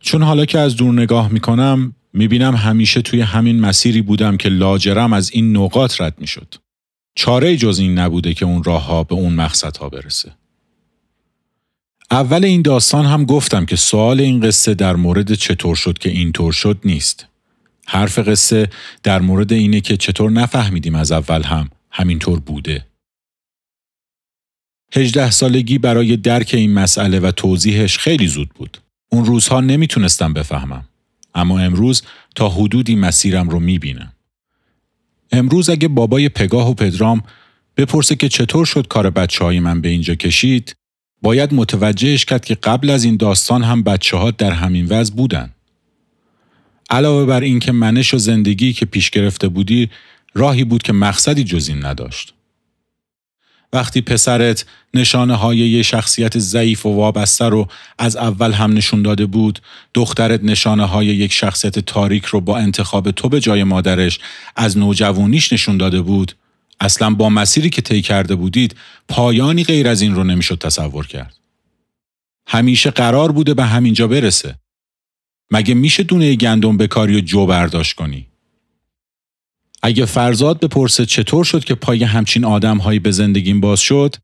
چون 0.00 0.22
حالا 0.22 0.44
که 0.44 0.58
از 0.58 0.76
دور 0.76 0.94
نگاه 0.94 1.32
می‌کنم 1.32 1.94
می‌بینم 2.12 2.54
همیشه 2.54 3.02
توی 3.02 3.20
همین 3.20 3.60
مسیری 3.60 4.02
بودم 4.02 4.36
که 4.36 4.48
لاجرم 4.48 5.12
از 5.12 5.30
این 5.30 5.56
نقاط 5.56 6.00
رد 6.00 6.14
می‌شد. 6.18 6.54
چاره 7.14 7.56
جز 7.56 7.78
این 7.78 7.98
نبوده 7.98 8.34
که 8.34 8.44
اون 8.44 8.64
راه 8.64 8.84
ها 8.84 9.04
به 9.04 9.14
اون 9.14 9.32
مقصدها 9.32 9.88
برسه. 9.88 10.32
اول 12.10 12.44
این 12.44 12.62
داستان 12.62 13.06
هم 13.06 13.24
گفتم 13.24 13.66
که 13.66 13.76
سوال 13.76 14.20
این 14.20 14.40
قصه 14.40 14.74
در 14.74 14.96
مورد 14.96 15.34
چطور 15.34 15.76
شد 15.76 15.98
که 15.98 16.10
اینطور 16.10 16.52
شد 16.52 16.80
نیست. 16.84 17.26
حرف 17.86 18.18
قصه 18.18 18.68
در 19.02 19.20
مورد 19.20 19.52
اینه 19.52 19.80
که 19.80 19.96
چطور 19.96 20.30
نفهمیدیم 20.30 20.94
از 20.94 21.12
اول 21.12 21.42
هم 21.42 21.70
همینطور 21.90 22.40
بوده. 22.40 22.86
هجده 24.92 25.30
سالگی 25.30 25.78
برای 25.78 26.16
درک 26.16 26.50
این 26.54 26.74
مسئله 26.74 27.20
و 27.20 27.30
توضیحش 27.30 27.98
خیلی 27.98 28.26
زود 28.26 28.48
بود. 28.48 28.78
اون 29.08 29.24
روزها 29.24 29.60
نمی‌تونستم 29.60 30.32
بفهمم. 30.32 30.84
اما 31.34 31.58
امروز 31.60 32.02
تا 32.34 32.48
حدودی 32.48 32.96
مسیرم 32.96 33.48
رو 33.48 33.60
می‌بینم. 33.60 34.12
امروز 35.32 35.70
اگه 35.70 35.88
بابای 35.88 36.28
پگاه 36.28 36.70
و 36.70 36.74
پدرام 36.74 37.22
بپرسه 37.76 38.16
که 38.16 38.28
چطور 38.28 38.66
شد 38.66 38.86
کار 38.88 39.10
بچه 39.10 39.44
های 39.44 39.60
من 39.60 39.80
به 39.80 39.88
اینجا 39.88 40.14
کشید 40.14 40.76
باید 41.22 41.54
متوجهش 41.54 42.24
کرد 42.24 42.44
که 42.44 42.54
قبل 42.54 42.90
از 42.90 43.04
این 43.04 43.16
داستان 43.16 43.62
هم 43.62 43.82
بچه 43.82 44.16
ها 44.16 44.30
در 44.30 44.50
همین 44.50 44.86
وضع 44.86 45.14
بودن. 45.14 45.52
علاوه 46.90 47.26
بر 47.26 47.40
اینکه 47.40 47.72
منش 47.72 48.14
و 48.14 48.18
زندگی 48.18 48.72
که 48.72 48.86
پیش 48.86 49.10
گرفته 49.10 49.48
بودی 49.48 49.90
راهی 50.34 50.64
بود 50.64 50.82
که 50.82 50.92
مقصدی 50.92 51.44
جز 51.44 51.68
این 51.68 51.84
نداشت. 51.86 52.34
وقتی 53.72 54.00
پسرت 54.00 54.64
نشانه 54.94 55.34
های 55.34 55.58
یه 55.58 55.82
شخصیت 55.82 56.38
ضعیف 56.38 56.86
و 56.86 56.94
وابسته 56.94 57.44
رو 57.44 57.68
از 57.98 58.16
اول 58.16 58.52
هم 58.52 58.72
نشون 58.72 59.02
داده 59.02 59.26
بود 59.26 59.58
دخترت 59.94 60.44
نشانه 60.44 60.84
های 60.84 61.06
یک 61.06 61.32
شخصیت 61.32 61.78
تاریک 61.78 62.24
رو 62.24 62.40
با 62.40 62.58
انتخاب 62.58 63.10
تو 63.10 63.28
به 63.28 63.40
جای 63.40 63.64
مادرش 63.64 64.18
از 64.56 64.78
نوجوانیش 64.78 65.52
نشون 65.52 65.76
داده 65.76 66.00
بود 66.00 66.32
اصلا 66.80 67.10
با 67.10 67.28
مسیری 67.28 67.70
که 67.70 67.82
طی 67.82 68.02
کرده 68.02 68.34
بودید 68.34 68.76
پایانی 69.08 69.64
غیر 69.64 69.88
از 69.88 70.02
این 70.02 70.14
رو 70.14 70.24
نمی‌شد 70.24 70.58
تصور 70.58 71.06
کرد 71.06 71.36
همیشه 72.46 72.90
قرار 72.90 73.32
بوده 73.32 73.54
به 73.54 73.64
همینجا 73.64 74.08
برسه 74.08 74.58
مگه 75.50 75.74
میشه 75.74 76.02
دونه 76.02 76.34
گندم 76.34 76.76
بکاری 76.76 77.16
و 77.16 77.20
جو 77.20 77.46
برداشت 77.46 77.96
کنی 77.96 78.26
اگه 79.82 80.04
فرزاد 80.04 80.60
بپرسه 80.60 81.06
چطور 81.06 81.44
شد 81.44 81.64
که 81.64 81.74
پای 81.74 82.04
همچین 82.04 82.44
آدمهایی 82.44 82.98
به 82.98 83.10
زندگیم 83.10 83.60
باز 83.60 83.80
شد 83.80 84.16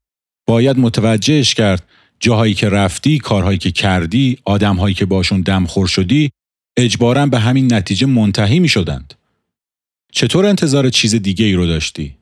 باید 0.47 0.79
متوجهش 0.79 1.55
کرد 1.55 1.89
جاهایی 2.21 2.55
که 2.55 2.69
رفتی، 2.69 3.19
کارهایی 3.19 3.59
که 3.59 3.71
کردی، 3.71 4.39
آدمهایی 4.45 4.95
که 4.95 5.07
باشون 5.07 5.41
دمخور 5.41 5.87
شدی 5.87 6.31
اجبارا 6.77 7.27
به 7.27 7.39
همین 7.39 7.75
نتیجه 7.75 8.07
منتهی 8.07 8.61
می 8.61 8.69
شدند. 8.69 9.15
چطور 10.13 10.47
انتظار 10.47 10.91
چیز 10.91 11.15
دیگه 11.15 11.45
ای 11.45 11.55
رو 11.55 11.67
داشتی؟ 11.67 12.17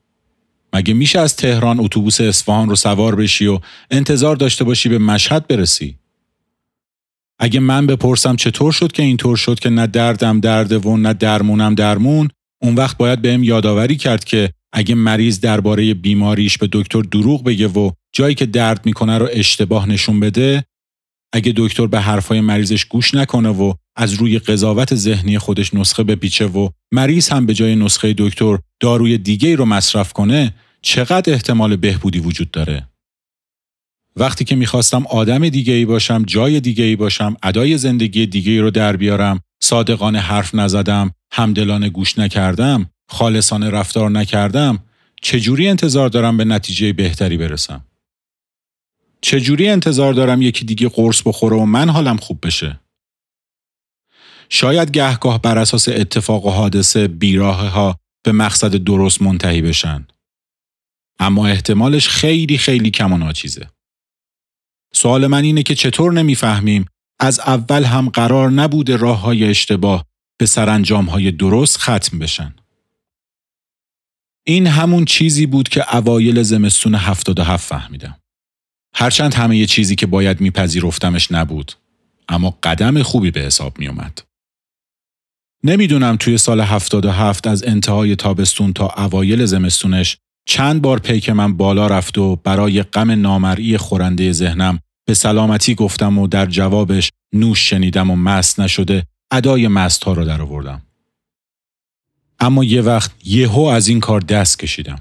مگه 0.73 0.95
میشه 0.95 1.19
از 1.19 1.37
تهران 1.37 1.81
اتوبوس 1.81 2.21
اصفهان 2.21 2.69
رو 2.69 2.77
سوار 2.77 3.15
بشی 3.15 3.47
و 3.47 3.59
انتظار 3.91 4.37
داشته 4.37 4.65
باشی 4.65 4.89
به 4.89 4.99
مشهد 4.99 5.47
برسی؟ 5.47 5.97
اگه 7.39 7.61
من 7.61 7.87
بپرسم 7.87 8.37
چطور 8.37 8.73
شد 8.73 8.93
که 8.93 9.03
اینطور 9.03 9.37
شد 9.37 9.59
که 9.59 9.71
نه 9.71 9.87
دردم 9.87 10.41
درده 10.41 10.79
و 10.79 10.97
نه 10.97 11.13
درمونم 11.13 11.75
درمون 11.75 12.29
اون 12.63 12.75
وقت 12.75 12.97
باید 12.97 13.23
بهم 13.23 13.43
یادآوری 13.43 13.97
کرد 13.97 14.25
که 14.25 14.53
اگه 14.73 14.95
مریض 14.95 15.41
درباره 15.41 15.95
بیماریش 15.95 16.59
به 16.59 16.69
دکتر 16.73 17.03
دروغ 17.03 17.45
بگه 17.45 17.69
و 17.69 17.91
جایی 18.13 18.35
که 18.35 18.47
درد 18.47 18.87
می‌کنه 18.87 19.19
رو 19.19 19.29
اشتباه 19.33 19.89
نشون 19.89 20.21
بده 20.21 20.65
اگه 21.33 21.53
دکتر 21.57 21.87
به 21.87 22.01
حرفای 22.01 22.41
مریضش 22.41 22.85
گوش 22.85 23.15
نکنه 23.15 23.49
و 23.49 23.75
از 23.97 24.13
روی 24.13 24.39
قضاوت 24.39 24.95
ذهنی 24.95 25.39
خودش 25.39 25.75
نسخه 25.75 26.03
بپیچه 26.03 26.47
و 26.47 26.69
مریض 26.93 27.29
هم 27.29 27.47
به 27.47 27.55
جای 27.55 27.77
نسخه 27.77 28.15
دکتر 28.19 28.59
داروی 28.81 29.19
دیگه 29.19 29.57
رو 29.57 29.65
مصرف 29.65 30.13
کنه 30.13 30.55
چقدر 30.83 31.33
احتمال 31.33 31.77
بهبودی 31.77 32.19
وجود 32.19 32.51
داره؟ 32.51 32.89
وقتی 34.17 34.45
که 34.45 34.57
می‌خواستم 34.57 35.07
آدم 35.07 35.49
دیگه 35.49 35.73
ای 35.73 35.85
باشم 35.85 36.23
جای 36.27 36.61
دیگه 36.61 36.85
ای 36.85 36.97
باشم 36.97 37.37
ادای 37.43 37.79
زندگی 37.79 38.27
دیگه 38.27 38.53
ای 38.53 38.59
رو 38.59 38.71
در 38.71 38.97
بیارم 38.97 39.41
صادقانه 39.63 40.19
حرف 40.19 40.55
نزدم 40.55 41.15
همدلانه 41.33 41.89
گوش 41.89 42.19
نکردم 42.19 42.91
خالصانه 43.09 43.71
رفتار 43.71 44.11
نکردم 44.11 44.79
چجوری 45.23 45.69
انتظار 45.69 46.09
دارم 46.09 46.37
به 46.37 46.45
نتیجه 46.45 46.93
بهتری 46.93 47.37
برسم؟ 47.37 47.85
چجوری 49.21 49.69
انتظار 49.69 50.13
دارم 50.13 50.43
یکی 50.43 50.65
دیگه 50.65 50.89
قرص 50.89 51.23
بخوره 51.27 51.57
و 51.57 51.65
من 51.65 51.89
حالم 51.89 52.17
خوب 52.17 52.47
بشه؟ 52.47 52.81
شاید 54.49 54.91
گهگاه 54.91 55.43
بر 55.43 55.59
اساس 55.59 55.89
اتفاق 55.89 56.47
و 56.47 56.51
حادثه 56.51 57.09
بیراه 57.09 57.69
ها 57.69 58.00
به 58.23 58.33
مقصد 58.33 58.77
درست 58.77 59.23
منتهی 59.23 59.63
بشن 59.63 60.07
اما 61.19 61.47
احتمالش 61.47 62.09
خیلی 62.09 62.59
خیلی 62.59 62.91
کم 62.91 63.13
و 63.13 63.19
ناچیزه 63.19 63.71
سوال 64.95 65.27
من 65.27 65.45
اینه 65.45 65.63
که 65.63 65.75
چطور 65.75 66.13
نمی‌فهمیم 66.13 66.87
از 67.21 67.41
اول 67.41 67.85
هم 67.85 68.09
قرار 68.09 68.51
نبوده 68.51 68.97
راه 68.97 69.21
های 69.21 69.45
اشتباه 69.45 70.05
به 70.39 70.47
سرانجام 70.47 71.05
های 71.05 71.31
درست 71.31 71.79
ختم 71.79 72.19
بشن. 72.19 72.55
این 74.47 74.67
همون 74.67 75.05
چیزی 75.05 75.47
بود 75.47 75.69
که 75.69 75.97
اوایل 75.97 76.43
زمستون 76.43 76.95
77 76.95 77.69
فهمیدم. 77.69 78.21
هرچند 78.95 79.35
همه 79.35 79.57
یه 79.57 79.67
چیزی 79.67 79.97
که 79.97 80.07
باید 80.07 80.41
میپذیرفتمش 80.41 81.33
نبود. 81.33 81.73
اما 82.29 82.59
قدم 82.63 83.03
خوبی 83.03 83.31
به 83.31 83.41
حساب 83.41 83.79
می 83.79 83.89
اومد. 83.89 84.23
نمی‌دونم 85.65 86.17
توی 86.17 86.39
سال 86.39 86.61
77 86.61 87.47
از 87.47 87.65
انتهای 87.65 88.17
تابستون 88.17 88.73
تا 88.73 88.95
اوایل 88.97 89.45
زمستونش 89.45 90.17
چند 90.47 90.83
بار 90.83 90.99
پیک 90.99 91.31
من 91.31 91.57
بالا 91.57 91.87
رفت 91.87 92.19
و 92.19 92.37
برای 92.37 92.83
غم 92.83 93.11
نامرئی 93.11 93.77
خورنده 93.77 94.33
ذهنم 94.33 94.79
به 95.07 95.15
سلامتی 95.15 95.75
گفتم 95.75 96.19
و 96.19 96.27
در 96.27 96.47
جوابش 96.47 97.11
نوش 97.35 97.71
شنیدم 97.71 98.11
و 98.11 98.17
مست 98.17 98.61
نشده 98.61 99.07
ادای 99.31 99.69
مست 99.69 100.05
ها 100.05 100.13
رو 100.13 100.25
در 100.25 100.43
آوردم. 100.43 100.83
اما 102.41 102.65
یه 102.65 102.83
وقت 102.83 103.11
یهو 103.25 103.61
از 103.61 103.89
این 103.89 104.01
کار 104.01 104.21
دست 104.21 104.59
کشیدم. 104.59 104.99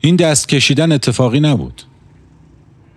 این 0.00 0.16
دست 0.16 0.48
کشیدن 0.48 0.92
اتفاقی 0.92 1.40
نبود. 1.40 1.82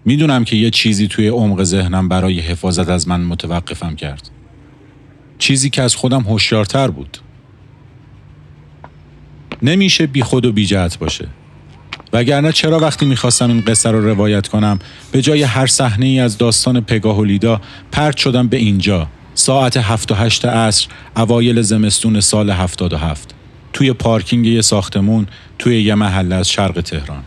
می‌دونم 0.05 0.43
که 0.43 0.55
یه 0.55 0.69
چیزی 0.69 1.07
توی 1.07 1.27
عمق 1.27 1.63
ذهنم 1.63 2.09
برای 2.09 2.39
حفاظت 2.39 2.89
از 2.89 3.07
من 3.07 3.21
متوقفم 3.21 3.95
کرد. 3.95 4.32
چیزی 5.37 5.69
که 5.69 5.81
از 5.81 5.95
خودم 5.95 6.21
هوشیارتر 6.21 6.87
بود. 6.87 7.17
نمیشه 9.61 10.07
بی 10.07 10.23
خود 10.23 10.45
و 10.45 10.51
بی 10.51 10.65
جهت 10.65 10.99
باشه. 10.99 11.27
وگرنه 12.13 12.51
چرا 12.51 12.79
وقتی 12.79 13.05
می‌خواستم 13.05 13.49
این 13.49 13.61
قصه 13.61 13.91
رو 13.91 14.09
روایت 14.09 14.47
کنم 14.47 14.79
به 15.11 15.21
جای 15.21 15.43
هر 15.43 15.67
صحنه 15.67 16.05
ای 16.05 16.19
از 16.19 16.37
داستان 16.37 16.81
پگاه 16.81 17.17
و 17.17 17.23
لیدا 17.23 17.61
پرت 17.91 18.17
شدم 18.17 18.47
به 18.47 18.57
اینجا 18.57 19.07
ساعت 19.35 19.77
هفت 19.77 20.11
و 20.11 20.15
هشت 20.15 20.45
عصر 20.45 20.87
اوایل 21.17 21.61
زمستون 21.61 22.19
سال 22.19 22.49
هفتاد 22.49 22.93
و 22.93 22.97
هفت 22.97 23.33
توی 23.73 23.93
پارکینگ 23.93 24.45
یه 24.45 24.61
ساختمون 24.61 25.27
توی 25.59 25.83
یه 25.83 25.95
محله 25.95 26.35
از 26.35 26.49
شرق 26.49 26.81
تهران 26.81 27.23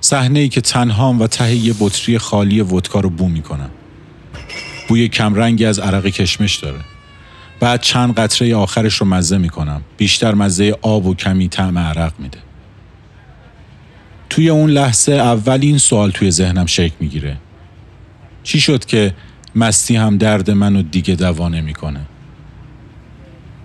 صحنه 0.00 0.40
ای 0.40 0.48
که 0.48 0.60
تنهام 0.60 1.20
و 1.20 1.26
ته 1.26 1.54
یه 1.54 1.74
بطری 1.80 2.18
خالی 2.18 2.60
ودکا 2.60 3.00
رو 3.00 3.10
بو 3.10 3.28
می‌کنم 3.28 3.70
بوی 4.90 5.08
کمرنگی 5.08 5.64
از 5.64 5.78
عرق 5.78 6.06
کشمش 6.06 6.56
داره. 6.56 6.80
بعد 7.60 7.80
چند 7.80 8.14
قطره 8.14 8.56
آخرش 8.56 8.94
رو 8.94 9.06
مزه 9.06 9.38
می‌کنم. 9.38 9.82
بیشتر 9.96 10.34
مزه 10.34 10.76
آب 10.82 11.06
و 11.06 11.14
کمی 11.14 11.48
طعم 11.48 11.78
عرق 11.78 12.12
میده. 12.18 12.38
توی 14.30 14.48
اون 14.48 14.70
لحظه 14.70 15.12
اول 15.12 15.58
این 15.62 15.78
سوال 15.78 16.10
توی 16.10 16.30
ذهنم 16.30 16.66
شکل 16.66 16.94
می‌گیره. 17.00 17.36
چی 18.42 18.60
شد 18.60 18.84
که 18.84 19.14
مستی 19.54 19.96
هم 19.96 20.18
درد 20.18 20.50
منو 20.50 20.82
دیگه 20.82 21.14
دوا 21.14 21.48
نمی‌کنه؟ 21.48 22.00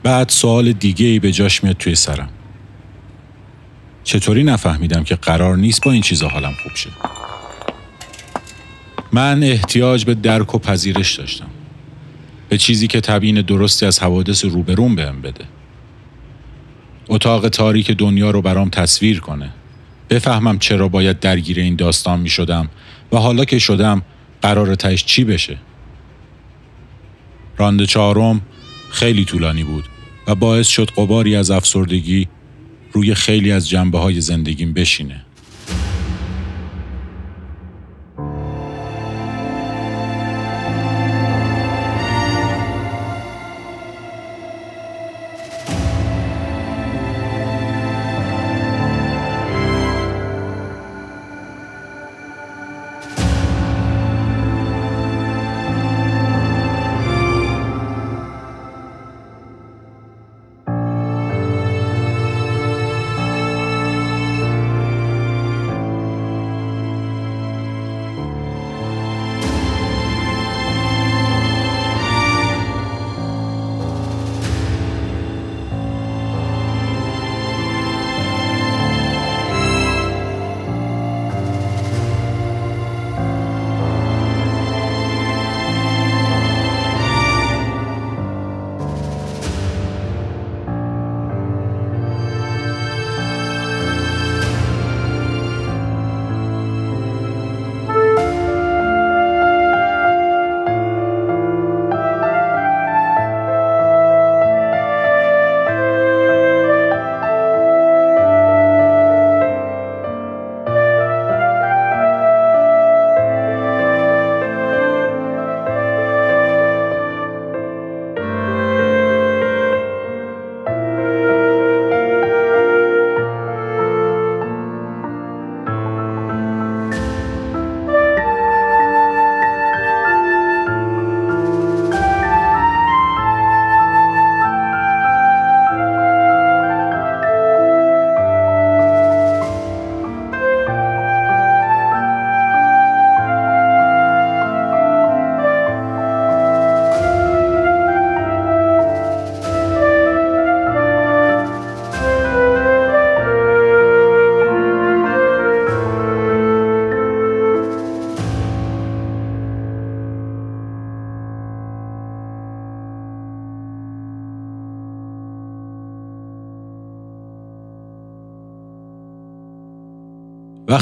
بعد 0.03 0.29
سوال 0.29 0.71
دیگه 0.71 1.05
ای 1.05 1.19
به 1.19 1.31
جاش 1.31 1.63
میاد 1.63 1.77
توی 1.77 1.95
سرم. 1.95 2.29
چطوری 4.03 4.43
نفهمیدم 4.43 5.03
که 5.03 5.15
قرار 5.15 5.57
نیست 5.57 5.83
با 5.83 5.91
این 5.91 6.01
چیزا 6.01 6.27
حالم 6.27 6.53
خوب 6.63 6.75
شه؟ 6.75 6.89
من 9.15 9.43
احتیاج 9.43 10.06
به 10.06 10.13
درک 10.13 10.56
و 10.56 10.60
پذیرش 10.60 11.15
داشتم. 11.15 11.47
به 12.49 12.58
چیزی 12.58 12.88
که 12.88 13.01
تبیین 13.01 13.41
درستی 13.41 13.86
از 13.86 13.99
حوادث 13.99 14.45
روبرون 14.45 14.95
بهم 14.95 15.21
بده. 15.21 15.45
اتاق 17.08 17.49
تاریک 17.49 17.91
دنیا 17.91 18.32
رو 18.32 18.41
برام 18.41 18.69
تصویر 18.69 19.19
کنه. 19.19 19.49
بفهمم 20.10 20.60
چرا 20.60 20.88
باید 20.88 21.19
درگیر 21.19 21.60
این 21.60 21.75
داستان 21.75 22.19
می 22.19 22.30
شدم 22.30 22.69
و 23.12 23.17
حالا 23.17 23.45
که 23.45 23.60
شدم 23.60 24.01
قرار 24.41 24.75
تش 24.75 25.06
چی 25.06 25.23
بشه. 25.23 25.58
راند 27.58 27.84
چهارم 27.84 28.41
خیلی 28.89 29.25
طولانی 29.25 29.63
بود 29.63 29.84
و 30.28 30.36
باعث 30.36 30.67
شد 30.67 30.89
قباری 30.97 31.36
از 31.36 31.51
افسردگی 31.51 32.28
روی 32.91 33.15
خیلی 33.15 33.51
از 33.51 33.69
جنبه 33.69 33.99
های 33.99 34.21
زندگیم 34.21 34.73
بشینه. 34.73 35.24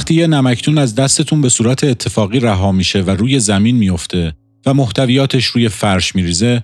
وقتی 0.04 0.14
یه 0.14 0.28
نمکتون 0.28 0.78
از 0.78 0.96
دستتون 0.96 1.42
به 1.42 1.50
صورت 1.50 1.84
اتفاقی 1.84 2.40
رها 2.40 2.72
میشه 2.72 3.02
و 3.02 3.10
روی 3.10 3.40
زمین 3.40 3.76
میفته 3.76 4.36
و 4.66 4.74
محتویاتش 4.74 5.46
روی 5.46 5.70
فرش 5.70 6.16
میریزه 6.16 6.64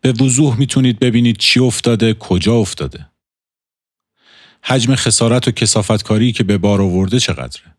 به 0.00 0.12
وضوح 0.12 0.58
می‌تونید 0.58 0.98
ببینید 0.98 1.36
چی 1.36 1.60
افتاده 1.60 2.14
کجا 2.14 2.54
افتاده. 2.54 3.10
حجم 4.64 4.94
خسارت 4.94 5.48
و 5.48 5.50
کسافتکاری 5.50 6.32
که 6.32 6.44
به 6.44 6.58
بار 6.58 6.82
آورده 6.82 7.20
چقدره؟ 7.20 7.76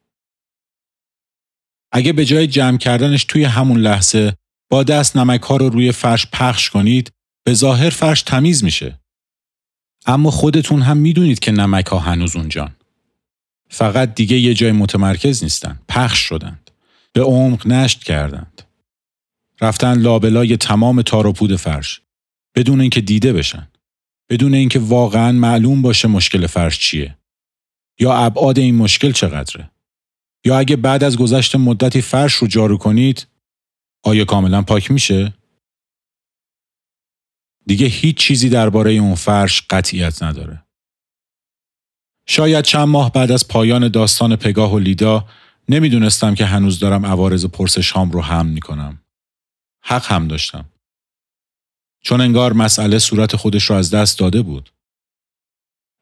اگه 1.91 2.13
به 2.13 2.25
جای 2.25 2.47
جمع 2.47 2.77
کردنش 2.77 3.25
توی 3.25 3.43
همون 3.43 3.79
لحظه 3.79 4.33
با 4.69 4.83
دست 4.83 5.17
نمک 5.17 5.41
ها 5.41 5.57
رو 5.57 5.69
روی 5.69 5.91
فرش 5.91 6.27
پخش 6.33 6.69
کنید 6.69 7.11
به 7.43 7.53
ظاهر 7.53 7.89
فرش 7.89 8.21
تمیز 8.21 8.63
میشه. 8.63 8.99
اما 10.05 10.31
خودتون 10.31 10.81
هم 10.81 10.97
می‌دونید 10.97 11.39
که 11.39 11.51
نمک 11.51 11.85
ها 11.85 11.99
هنوز 11.99 12.35
اونجان. 12.35 12.75
فقط 13.73 14.15
دیگه 14.15 14.37
یه 14.37 14.53
جای 14.53 14.71
متمرکز 14.71 15.43
نیستن. 15.43 15.79
پخش 15.89 16.19
شدند. 16.19 16.71
به 17.13 17.21
عمق 17.21 17.67
نشت 17.67 18.03
کردند. 18.03 18.61
رفتن 19.61 19.97
لابلای 19.97 20.57
تمام 20.57 21.01
تار 21.01 21.27
و 21.27 21.31
پود 21.31 21.55
فرش. 21.55 22.01
بدون 22.55 22.81
اینکه 22.81 23.01
دیده 23.01 23.33
بشن. 23.33 23.67
بدون 24.29 24.53
اینکه 24.53 24.79
واقعا 24.79 25.31
معلوم 25.31 25.81
باشه 25.81 26.07
مشکل 26.07 26.47
فرش 26.47 26.79
چیه. 26.79 27.17
یا 27.99 28.13
ابعاد 28.13 28.59
این 28.59 28.75
مشکل 28.75 29.11
چقدره. 29.11 29.71
یا 30.45 30.59
اگه 30.59 30.75
بعد 30.75 31.03
از 31.03 31.17
گذشت 31.17 31.55
مدتی 31.55 32.01
فرش 32.01 32.33
رو 32.33 32.47
جارو 32.47 32.77
کنید 32.77 33.27
آیا 34.03 34.25
کاملا 34.25 34.61
پاک 34.61 34.91
میشه؟ 34.91 35.33
دیگه 37.65 37.87
هیچ 37.87 38.17
چیزی 38.17 38.49
درباره 38.49 38.91
اون 38.91 39.15
فرش 39.15 39.61
قطعیت 39.69 40.23
نداره. 40.23 40.63
شاید 42.27 42.65
چند 42.65 42.87
ماه 42.87 43.11
بعد 43.11 43.31
از 43.31 43.47
پایان 43.47 43.87
داستان 43.87 44.35
پگاه 44.35 44.73
و 44.73 44.79
لیدا 44.79 45.25
نمی‌دونستم 45.69 46.35
که 46.35 46.45
هنوز 46.45 46.79
دارم 46.79 47.05
عوارض 47.05 47.45
پرسش 47.45 47.91
هام 47.91 48.11
رو 48.11 48.21
هم 48.21 48.45
می‌کنم. 48.45 49.01
حق 49.83 50.11
هم 50.11 50.27
داشتم. 50.27 50.65
چون 52.03 52.21
انگار 52.21 52.53
مسئله 52.53 52.99
صورت 52.99 53.35
خودش 53.35 53.63
رو 53.63 53.75
از 53.75 53.91
دست 53.91 54.19
داده 54.19 54.41
بود. 54.41 54.73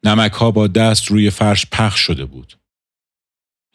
نمک 0.04 0.32
ها 0.32 0.52
با 0.52 0.68
دست 0.68 1.08
روی 1.08 1.30
فرش 1.30 1.66
پخش 1.72 2.00
شده 2.00 2.26
بود. 2.26 2.58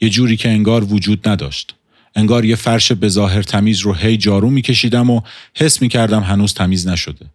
یه 0.01 0.11
جوری 0.11 0.37
که 0.37 0.49
انگار 0.49 0.85
وجود 0.85 1.29
نداشت. 1.29 1.75
انگار 2.15 2.45
یه 2.45 2.57
فرش 2.57 2.93
به 2.93 3.09
ظاهر 3.09 3.43
تمیز 3.43 3.81
رو 3.81 3.95
هی 3.95 4.17
جارو 4.17 4.51
میکشیدم 4.51 5.11
و 5.11 5.21
حس 5.55 5.83
می‌کردم 5.83 6.23
هنوز 6.23 6.55
تمیز 6.55 6.89
نشده. 6.89 7.31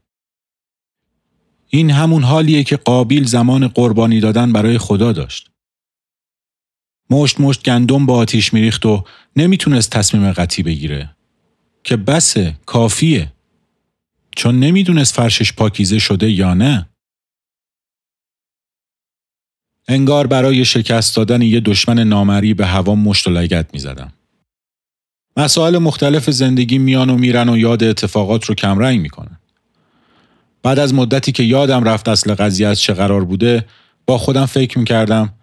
این 1.69 1.91
همون 1.91 2.23
حالیه 2.23 2.63
که 2.63 2.77
قابیل 2.77 3.23
زمان 3.23 3.67
قربانی 3.67 4.19
دادن 4.19 4.53
برای 4.53 4.77
خدا 4.77 5.11
داشت. 5.11 5.49
مشت 7.09 7.39
مشت 7.39 7.63
گندم 7.63 8.05
با 8.05 8.17
آتیش 8.17 8.53
میریخت 8.53 8.85
و 8.85 9.03
نمی‌تونست 9.35 9.91
تصمیم 9.91 10.31
قطعی 10.31 10.63
بگیره. 10.63 11.15
که 11.83 11.97
بسه 11.97 12.59
کافیه. 12.65 13.33
چون 14.35 14.59
نمی‌دونست 14.59 15.15
فرشش 15.15 15.53
پاکیزه 15.53 15.99
شده 15.99 16.31
یا 16.31 16.53
نه. 16.53 16.89
انگار 19.87 20.27
برای 20.27 20.65
شکست 20.65 21.15
دادن 21.15 21.41
یه 21.41 21.59
دشمن 21.59 21.99
نامری 21.99 22.53
به 22.53 22.65
هوا 22.65 22.95
مشت 22.95 23.27
و 23.27 23.31
لگت 23.31 23.73
می 23.73 23.79
زدم. 23.79 24.13
مسائل 25.37 25.77
مختلف 25.77 26.29
زندگی 26.29 26.77
میان 26.77 27.09
و 27.09 27.17
میرن 27.17 27.49
و 27.49 27.57
یاد 27.57 27.83
اتفاقات 27.83 28.45
رو 28.45 28.55
کمرنگ 28.55 29.01
می‌کنن. 29.01 29.38
بعد 30.63 30.79
از 30.79 30.93
مدتی 30.93 31.31
که 31.31 31.43
یادم 31.43 31.83
رفت 31.83 32.09
اصل 32.09 32.35
قضیه 32.35 32.67
از 32.67 32.81
چه 32.81 32.93
قرار 32.93 33.25
بوده 33.25 33.65
با 34.05 34.17
خودم 34.17 34.45
فکر 34.45 34.79
می‌کردم 34.79 35.33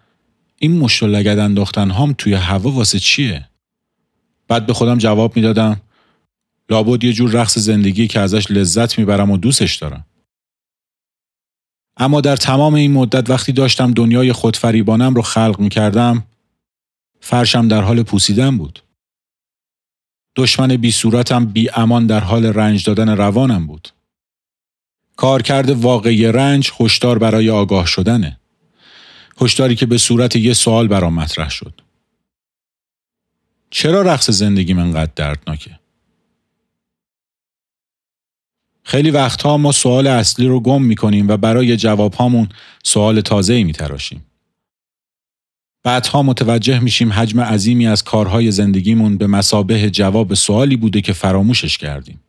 این 0.59 0.77
مشت 0.77 1.03
و 1.03 1.07
لگد 1.07 1.39
انداختن 1.39 1.89
هام 1.89 2.15
توی 2.17 2.33
هوا 2.33 2.71
واسه 2.71 2.99
چیه؟ 2.99 3.49
بعد 4.47 4.65
به 4.65 4.73
خودم 4.73 4.97
جواب 4.97 5.35
می‌دادم 5.35 5.81
لابد 6.69 7.03
یه 7.03 7.13
جور 7.13 7.31
رقص 7.31 7.57
زندگی 7.57 8.07
که 8.07 8.19
ازش 8.19 8.51
لذت 8.51 8.99
می‌برم 8.99 9.31
و 9.31 9.37
دوستش 9.37 9.75
دارم. 9.75 10.05
اما 11.97 12.21
در 12.21 12.35
تمام 12.35 12.73
این 12.73 12.91
مدت 12.91 13.29
وقتی 13.29 13.51
داشتم 13.51 13.91
دنیای 13.93 14.33
خودفریبانم 14.33 15.13
رو 15.13 15.21
خلق 15.21 15.59
می 15.59 15.69
کردم 15.69 16.23
فرشم 17.19 17.67
در 17.67 17.81
حال 17.81 18.03
پوسیدن 18.03 18.57
بود. 18.57 18.83
دشمن 20.35 20.67
بی 20.67 20.91
صورتم 20.91 21.45
بی 21.45 21.69
امان 21.75 22.07
در 22.07 22.19
حال 22.19 22.45
رنج 22.45 22.83
دادن 22.83 23.09
روانم 23.09 23.67
بود. 23.67 23.89
کارکرد 25.17 25.69
واقعی 25.69 26.25
رنج 26.25 26.71
هشدار 26.79 27.19
برای 27.19 27.49
آگاه 27.49 27.85
شدنه. 27.85 28.39
هشداری 29.41 29.75
که 29.75 29.85
به 29.85 29.97
صورت 29.97 30.35
یه 30.35 30.53
سوال 30.53 30.87
برام 30.87 31.13
مطرح 31.13 31.49
شد. 31.49 31.81
چرا 33.69 34.01
رقص 34.01 34.29
زندگی 34.29 34.73
انقدر 34.73 35.11
دردناکه؟ 35.15 35.79
خیلی 38.83 39.11
وقتها 39.11 39.57
ما 39.57 39.71
سوال 39.71 40.07
اصلی 40.07 40.47
رو 40.47 40.59
گم 40.59 40.81
می‌کنیم 40.81 41.27
و 41.27 41.37
برای 41.37 41.77
جواب 41.77 42.13
هامون 42.13 42.49
سوال 42.83 43.21
تازه 43.21 43.63
می 43.63 43.73
تراشیم. 43.73 44.25
بعدها 45.83 46.23
متوجه 46.23 46.79
میشیم 46.79 47.13
حجم 47.13 47.39
عظیمی 47.39 47.87
از 47.87 48.03
کارهای 48.03 48.51
زندگیمون 48.51 49.17
به 49.17 49.27
مسابه 49.27 49.89
جواب 49.89 50.33
سوالی 50.33 50.75
بوده 50.75 51.01
که 51.01 51.13
فراموشش 51.13 51.77
کردیم. 51.77 52.19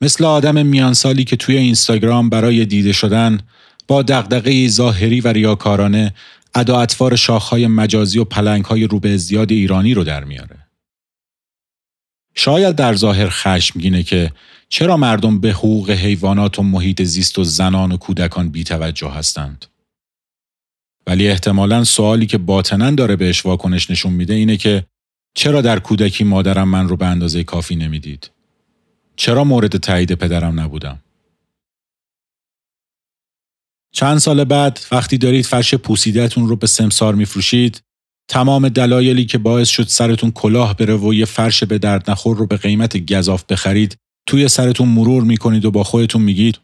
مثل 0.00 0.24
آدم 0.24 0.66
میانسالی 0.66 1.24
که 1.24 1.36
توی 1.36 1.56
اینستاگرام 1.56 2.28
برای 2.28 2.64
دیده 2.64 2.92
شدن 2.92 3.40
با 3.88 4.02
دغدغه 4.02 4.68
ظاهری 4.68 5.20
و 5.20 5.28
ریاکارانه 5.28 6.14
ادا 6.54 6.80
اطوار 6.80 7.16
شاخهای 7.16 7.66
مجازی 7.66 8.18
و 8.18 8.24
پلنگهای 8.24 8.86
رو 8.86 9.00
به 9.00 9.14
ازدیاد 9.14 9.52
ایرانی 9.52 9.94
رو 9.94 10.04
در 10.04 10.24
میاره. 10.24 10.68
شاید 12.34 12.76
در 12.76 12.94
ظاهر 12.94 13.28
خشمگینه 13.28 14.02
که 14.02 14.32
چرا 14.68 14.96
مردم 14.96 15.40
به 15.40 15.50
حقوق 15.50 15.90
حیوانات 15.90 16.58
و 16.58 16.62
محیط 16.62 17.02
زیست 17.02 17.38
و 17.38 17.44
زنان 17.44 17.92
و 17.92 17.96
کودکان 17.96 18.48
بیتوجه 18.48 19.10
هستند؟ 19.10 19.66
ولی 21.06 21.28
احتمالا 21.28 21.84
سوالی 21.84 22.26
که 22.26 22.38
باطنا 22.38 22.90
داره 22.90 23.16
بهش 23.16 23.46
واکنش 23.46 23.90
نشون 23.90 24.12
میده 24.12 24.34
اینه 24.34 24.56
که 24.56 24.84
چرا 25.34 25.60
در 25.60 25.78
کودکی 25.78 26.24
مادرم 26.24 26.68
من 26.68 26.88
رو 26.88 26.96
به 26.96 27.06
اندازه 27.06 27.44
کافی 27.44 27.76
نمی‌دید؟ 27.76 28.30
چرا 29.18 29.44
مورد 29.44 29.76
تایید 29.76 30.12
پدرم 30.12 30.60
نبودم؟ 30.60 30.98
چند 33.92 34.18
سال 34.18 34.44
بعد 34.44 34.80
وقتی 34.92 35.18
دارید 35.18 35.46
فرش 35.46 35.74
پوسیدهتون 35.74 36.48
رو 36.48 36.56
به 36.56 36.66
سمسار 36.66 37.14
میفروشید 37.14 37.82
تمام 38.28 38.68
دلایلی 38.68 39.24
که 39.24 39.38
باعث 39.38 39.68
شد 39.68 39.86
سرتون 39.86 40.30
کلاه 40.30 40.76
بره 40.76 40.96
و 40.96 41.14
یه 41.14 41.24
فرش 41.24 41.64
به 41.64 41.78
درد 41.78 42.10
نخور 42.10 42.36
رو 42.36 42.46
به 42.46 42.56
قیمت 42.56 43.12
گذاف 43.12 43.44
بخرید 43.44 43.96
توی 44.26 44.48
سرتون 44.48 44.88
مرور 44.88 45.22
می‌کنید 45.22 45.64
و 45.64 45.70
با 45.70 45.84
خودتون 45.84 46.22
میگید 46.22 46.58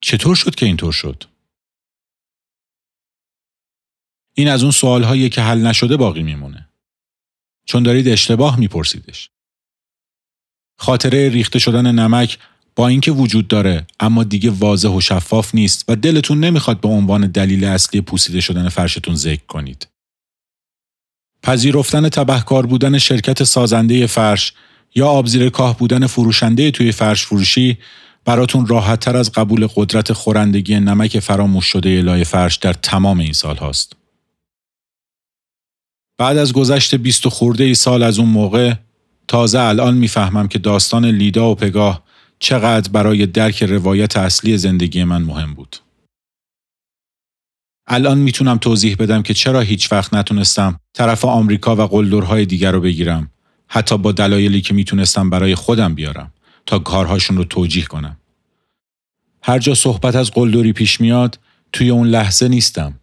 چطور 0.00 0.34
شد 0.36 0.54
که 0.54 0.66
اینطور 0.66 0.92
شد؟ 0.92 1.24
این 4.34 4.48
از 4.48 4.62
اون 4.62 4.72
سوالهایی 4.72 5.28
که 5.28 5.42
حل 5.42 5.66
نشده 5.66 5.96
باقی 5.96 6.22
میمونه. 6.22 6.68
چون 7.64 7.82
دارید 7.82 8.08
اشتباه 8.08 8.58
میپرسیدش. 8.58 9.30
خاطره 10.78 11.28
ریخته 11.28 11.58
شدن 11.58 11.92
نمک 11.94 12.38
با 12.76 12.88
اینکه 12.88 13.12
وجود 13.12 13.48
داره 13.48 13.86
اما 14.00 14.24
دیگه 14.24 14.50
واضح 14.50 14.88
و 14.88 15.00
شفاف 15.00 15.54
نیست 15.54 15.84
و 15.88 15.96
دلتون 15.96 16.40
نمی‌خواد 16.40 16.80
به 16.80 16.88
عنوان 16.88 17.26
دلیل 17.26 17.64
اصلی 17.64 18.00
پوسیده 18.00 18.40
شدن 18.40 18.68
فرشتون 18.68 19.14
ذکر 19.14 19.46
کنید. 19.48 19.88
پذیرفتن 21.42 22.08
تبهکار 22.08 22.66
بودن 22.66 22.98
شرکت 22.98 23.44
سازنده 23.44 24.06
فرش 24.06 24.52
یا 24.94 25.08
آبزیر 25.08 25.48
کاه 25.48 25.78
بودن 25.78 26.06
فروشنده 26.06 26.70
توی 26.70 26.92
فرش 26.92 27.26
فروشی 27.26 27.78
براتون 28.24 28.66
راحت 28.66 29.00
تر 29.00 29.16
از 29.16 29.32
قبول 29.32 29.66
قدرت 29.74 30.12
خورندگی 30.12 30.80
نمک 30.80 31.18
فراموش 31.18 31.64
شده 31.64 32.02
لای 32.02 32.24
فرش 32.24 32.56
در 32.56 32.72
تمام 32.72 33.20
این 33.20 33.32
سال 33.32 33.56
هاست. 33.56 33.92
بعد 36.18 36.36
از 36.36 36.52
گذشت 36.52 36.94
بیست 36.94 37.28
خورده 37.28 37.64
ای 37.64 37.74
سال 37.74 38.02
از 38.02 38.18
اون 38.18 38.28
موقع 38.28 38.74
تازه 39.28 39.60
الان 39.60 39.94
می‌فهمم 39.94 40.48
که 40.48 40.58
داستان 40.58 41.06
لیدا 41.06 41.50
و 41.50 41.54
پگاه 41.54 42.04
چقدر 42.38 42.92
برای 42.92 43.26
درک 43.26 43.62
روایت 43.62 44.16
اصلی 44.16 44.58
زندگی 44.58 45.04
من 45.04 45.22
مهم 45.22 45.54
بود. 45.54 45.76
الان 47.86 48.18
می‌تونم 48.18 48.58
توضیح 48.58 48.96
بدم 48.98 49.22
که 49.22 49.34
چرا 49.34 49.60
هیچ 49.60 49.92
وقت 49.92 50.14
نتونستم 50.14 50.80
طرف 50.92 51.24
آمریکا 51.24 51.76
و 51.76 51.82
قلدرهای 51.82 52.46
دیگر 52.46 52.72
رو 52.72 52.80
بگیرم 52.80 53.30
حتی 53.68 53.98
با 53.98 54.12
دلایلی 54.12 54.60
که 54.60 54.74
می‌تونستم 54.74 55.30
برای 55.30 55.54
خودم 55.54 55.94
بیارم 55.94 56.32
تا 56.66 56.78
کارهاشون 56.78 57.36
رو 57.36 57.44
توجیه 57.44 57.84
کنم. 57.84 58.16
هر 59.42 59.58
جا 59.58 59.74
صحبت 59.74 60.16
از 60.16 60.30
قلدری 60.30 60.72
پیش 60.72 61.00
میاد 61.00 61.38
توی 61.72 61.90
اون 61.90 62.08
لحظه 62.08 62.48
نیستم. 62.48 63.00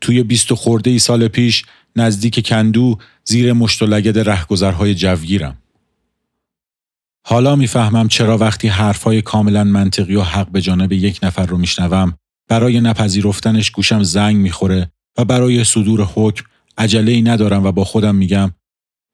توی 0.00 0.22
بیست 0.22 0.54
خورده 0.54 0.90
ای 0.90 0.98
سال 0.98 1.28
پیش 1.28 1.64
نزدیک 1.96 2.46
کندو 2.46 2.98
زیر 3.24 3.52
مشت 3.52 3.82
و 3.82 3.86
لگد 3.86 4.18
رهگذرهای 4.18 4.94
جوگیرم. 4.94 5.58
حالا 7.26 7.56
می‌فهمم 7.56 8.08
چرا 8.08 8.38
وقتی 8.38 8.68
حرفهای 8.68 9.22
کاملا 9.22 9.64
منطقی 9.64 10.14
و 10.14 10.22
حق 10.22 10.48
به 10.48 10.60
جانب 10.60 10.92
یک 10.92 11.20
نفر 11.22 11.46
رو 11.46 11.58
میشنوم 11.58 12.14
برای 12.48 12.80
نپذیرفتنش 12.80 13.70
گوشم 13.70 14.02
زنگ 14.02 14.36
می‌خوره 14.36 14.92
و 15.18 15.24
برای 15.24 15.64
صدور 15.64 16.02
حکم 16.14 16.44
عجله 16.78 17.12
ای 17.12 17.22
ندارم 17.22 17.64
و 17.64 17.72
با 17.72 17.84
خودم 17.84 18.14
میگم 18.14 18.50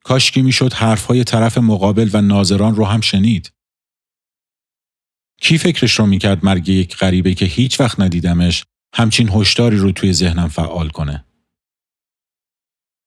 کاشکی 0.05 0.43
می‌شد 0.43 0.73
حرفهای 0.73 1.25
طرف 1.25 1.59
مقابل 1.59 2.11
و 2.13 2.21
ناظران 2.21 2.75
رو 2.75 2.85
هم 2.85 3.01
شنید. 3.01 3.53
کی 5.41 5.59
فکرش 5.59 5.99
رو 5.99 6.07
می‌کرد 6.07 6.45
مرگ 6.45 6.69
یک 6.69 6.97
غریبه 6.97 7.35
که 7.35 7.45
هیچ 7.45 7.81
وقت 7.81 8.01
ندیدمش 8.01 8.65
همچین 8.95 9.29
هشداری 9.29 9.77
رو 9.77 9.93
توی 9.93 10.13
ذهنم 10.13 10.49
فعال 10.49 10.89
کنه. 10.89 11.25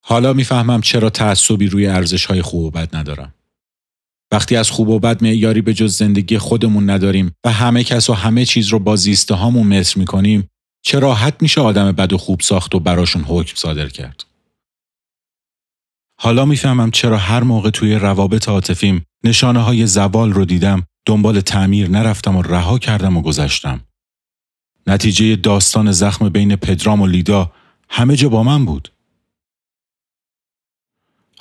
حالا 0.09 0.33
می‌فهمم 0.33 0.81
چرا 0.81 1.09
تعصبی 1.09 1.67
روی 1.67 1.87
ارزش 1.87 2.25
های 2.25 2.41
خوب 2.41 2.63
و 2.63 2.71
بد 2.71 2.95
ندارم. 2.95 3.33
وقتی 4.31 4.55
از 4.55 4.71
خوب 4.71 4.89
و 4.89 4.99
بد 4.99 5.23
معیاری 5.23 5.61
به 5.61 5.73
جز 5.73 5.97
زندگی 5.97 6.37
خودمون 6.37 6.89
نداریم 6.89 7.31
و 7.43 7.51
همه 7.51 7.83
کس 7.83 8.09
و 8.09 8.13
همه 8.13 8.45
چیز 8.45 8.67
رو 8.67 8.79
با 8.79 8.95
زیسته 8.95 9.35
هامون 9.35 9.67
مصر 9.67 9.99
می‌کنیم 9.99 10.49
چه 10.81 10.99
راحت 10.99 11.41
میشه 11.41 11.61
آدم 11.61 11.91
بد 11.91 12.13
و 12.13 12.17
خوب 12.17 12.39
ساخت 12.41 12.75
و 12.75 12.79
براشون 12.79 13.21
حکم 13.21 13.55
صادر 13.55 13.89
کرد. 13.89 14.23
حالا 16.19 16.45
می‌فهمم 16.45 16.91
چرا 16.91 17.17
هر 17.17 17.43
موقع 17.43 17.69
توی 17.69 17.95
روابط 17.95 18.49
عاطفیم 18.49 19.05
نشانه 19.23 19.59
های 19.59 19.87
زوال 19.87 20.33
رو 20.33 20.45
دیدم 20.45 20.83
دنبال 21.05 21.41
تعمیر 21.41 21.89
نرفتم 21.89 22.35
و 22.35 22.41
رها 22.41 22.79
کردم 22.79 23.17
و 23.17 23.21
گذشتم. 23.21 23.81
نتیجه 24.87 25.35
داستان 25.35 25.91
زخم 25.91 26.29
بین 26.29 26.55
پدرام 26.55 27.01
و 27.01 27.07
لیدا 27.07 27.51
همه 27.89 28.15
جا 28.15 28.29
با 28.29 28.43
من 28.43 28.65
بود. 28.65 28.91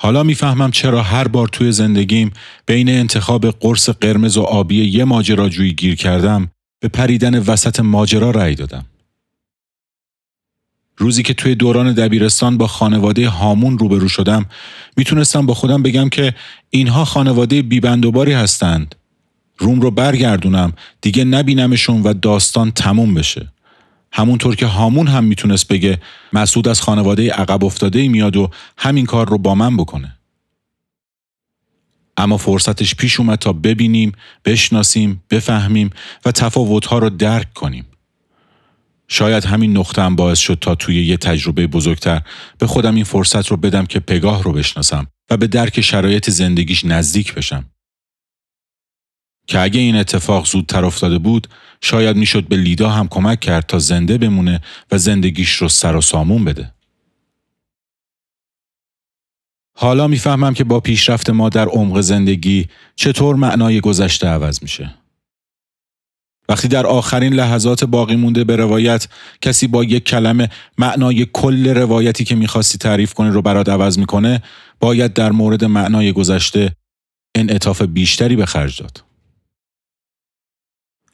حالا 0.00 0.22
می‌فهمم 0.22 0.70
چرا 0.70 1.02
هر 1.02 1.28
بار 1.28 1.48
توی 1.48 1.72
زندگیم 1.72 2.30
بین 2.66 2.88
انتخاب 2.88 3.50
قرص 3.50 3.90
قرمز 3.90 4.36
و 4.36 4.42
آبی 4.42 4.84
یه 4.84 5.04
ماجراجویی 5.04 5.72
گیر 5.72 5.94
کردم 5.94 6.50
به 6.80 6.88
پریدن 6.88 7.38
وسط 7.38 7.80
ماجرا 7.80 8.30
رأی 8.30 8.54
دادم. 8.54 8.86
روزی 10.96 11.22
که 11.22 11.34
توی 11.34 11.54
دوران 11.54 11.92
دبیرستان 11.92 12.58
با 12.58 12.66
خانواده 12.66 13.28
هامون 13.28 13.78
روبرو 13.78 14.08
شدم 14.08 14.46
می‌تونستم 14.96 15.46
با 15.46 15.54
خودم 15.54 15.82
بگم 15.82 16.08
که 16.08 16.34
اینها 16.70 17.04
خانواده 17.04 17.62
بیبندوباری 17.62 18.32
هستند. 18.32 18.94
روم 19.58 19.80
رو 19.80 19.90
برگردونم 19.90 20.72
دیگه 21.00 21.24
نبینمشون 21.24 22.02
و 22.02 22.14
داستان 22.14 22.70
تموم 22.70 23.14
بشه. 23.14 23.48
همونطور 24.12 24.56
که 24.56 24.66
هامون 24.66 25.06
هم 25.06 25.24
می‌تونست 25.24 25.68
بگه 25.68 25.98
مسعود 26.32 26.68
از 26.68 26.80
خانواده 26.80 27.32
عقب 27.32 27.64
افتاده 27.64 28.08
میاد 28.08 28.36
و 28.36 28.50
همین 28.78 29.06
کار 29.06 29.28
رو 29.28 29.38
با 29.38 29.54
من 29.54 29.76
بکنه. 29.76 30.18
اما 32.16 32.36
فرصتش 32.36 32.94
پیش 32.94 33.20
اومد 33.20 33.38
تا 33.38 33.52
ببینیم، 33.52 34.12
بشناسیم، 34.44 35.22
بفهمیم 35.30 35.90
و 36.24 36.32
تفاوتها 36.32 36.98
رو 36.98 37.10
درک 37.10 37.52
کنیم. 37.54 37.86
شاید 39.08 39.44
همین 39.44 39.76
نقطه 39.76 40.02
هم 40.02 40.16
باعث 40.16 40.38
شد 40.38 40.58
تا 40.60 40.74
توی 40.74 41.06
یه 41.06 41.16
تجربه 41.16 41.66
بزرگتر 41.66 42.22
به 42.58 42.66
خودم 42.66 42.94
این 42.94 43.04
فرصت 43.04 43.46
رو 43.46 43.56
بدم 43.56 43.86
که 43.86 44.00
پگاه 44.00 44.42
رو 44.42 44.52
بشناسم 44.52 45.06
و 45.30 45.36
به 45.36 45.46
درک 45.46 45.80
شرایط 45.80 46.30
زندگیش 46.30 46.84
نزدیک 46.84 47.34
بشم. 47.34 47.64
که 49.48 49.60
اگه 49.60 49.80
این 49.80 49.96
اتفاق 49.96 50.46
زودتر 50.46 50.84
افتاده 50.84 51.18
بود 51.18 51.48
شاید 51.80 52.16
می‌شد 52.16 52.48
به 52.48 52.56
لیدا 52.56 52.90
هم 52.90 53.08
کمک 53.08 53.40
کرد 53.40 53.66
تا 53.66 53.78
زنده 53.78 54.18
بمونه 54.18 54.60
و 54.92 54.98
زندگیش 54.98 55.54
رو 55.54 55.68
سر 55.68 55.96
و 55.96 56.00
سامون 56.00 56.44
بده. 56.44 56.74
حالا 59.76 60.08
می‌فهمم 60.08 60.54
که 60.54 60.64
با 60.64 60.80
پیشرفت 60.80 61.30
ما 61.30 61.48
در 61.48 61.68
عمق 61.68 62.00
زندگی 62.00 62.66
چطور 62.96 63.36
معنای 63.36 63.80
گذشته 63.80 64.26
عوض 64.26 64.62
میشه. 64.62 64.94
وقتی 66.48 66.68
در 66.68 66.86
آخرین 66.86 67.32
لحظات 67.32 67.84
باقی 67.84 68.16
مونده 68.16 68.44
به 68.44 68.56
روایت 68.56 69.08
کسی 69.40 69.66
با 69.66 69.84
یک 69.84 70.04
کلمه 70.04 70.50
معنای 70.78 71.26
کل 71.32 71.68
روایتی 71.68 72.24
که 72.24 72.34
می‌خواستی 72.34 72.78
تعریف 72.78 73.14
کنی 73.14 73.30
رو 73.30 73.42
برات 73.42 73.68
عوض 73.68 73.98
می‌کنه 73.98 74.42
باید 74.80 75.12
در 75.12 75.32
مورد 75.32 75.64
معنای 75.64 76.12
گذشته 76.12 76.76
انعطاف 77.34 77.82
بیشتری 77.82 78.36
به 78.36 78.46
خرج 78.46 78.82
داد. 78.82 79.07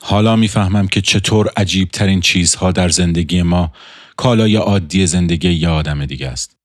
حالا 0.06 0.36
می‌فهمم 0.36 0.86
که 0.86 1.00
چطور 1.00 1.50
عجیب 1.56 1.88
ترین 1.88 2.20
چیزها 2.20 2.72
در 2.72 2.88
زندگی 2.88 3.42
ما 3.42 3.72
کالای 4.16 4.56
عادی 4.56 5.06
زندگی 5.06 5.52
یه 5.52 5.68
آدم 5.68 6.06
دیگه 6.06 6.28
است. 6.28 6.56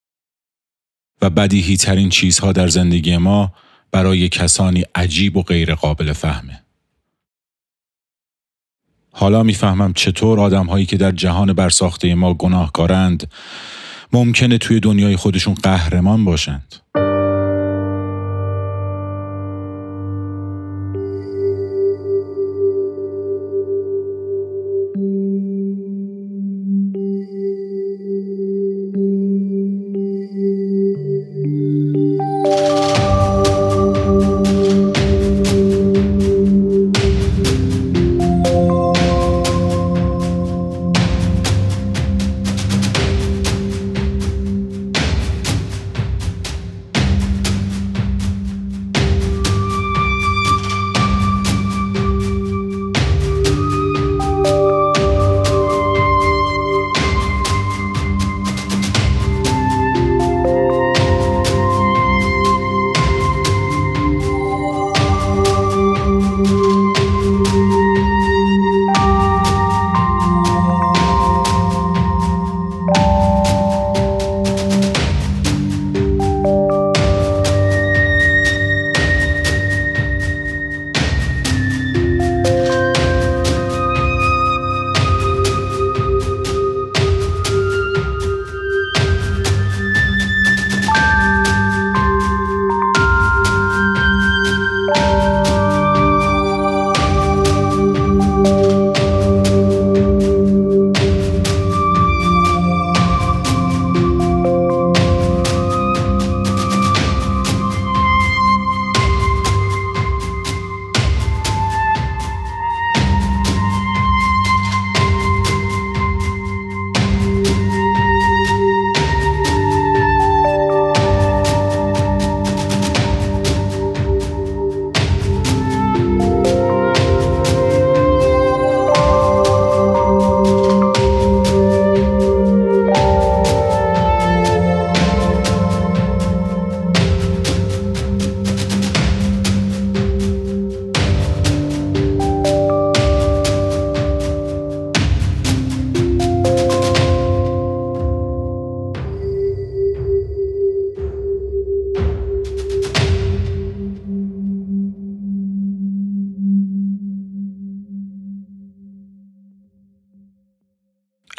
و 1.21 1.29
بدیهی 1.29 1.77
ترین 1.77 2.09
چیزها 2.09 2.51
در 2.51 2.67
زندگی 2.67 3.17
ما 3.17 3.53
برای 3.91 4.29
کسانی 4.29 4.85
عجیب 4.95 5.37
و 5.37 5.41
غیر 5.41 5.75
قابل 5.75 6.13
فهمه. 6.13 6.63
حالا 9.11 9.43
می‌فهمم 9.43 9.93
چطور 9.93 10.39
آدم 10.39 10.65
هایی 10.65 10.85
که 10.85 10.97
در 10.97 11.11
جهان 11.11 11.53
برساخته 11.53 12.15
ما 12.15 12.33
گناهکارند 12.33 13.31
ممکنه 14.13 14.57
توی 14.57 14.79
دنیای 14.79 15.15
خودشون 15.15 15.53
قهرمان 15.53 16.25
باشند. 16.25 16.75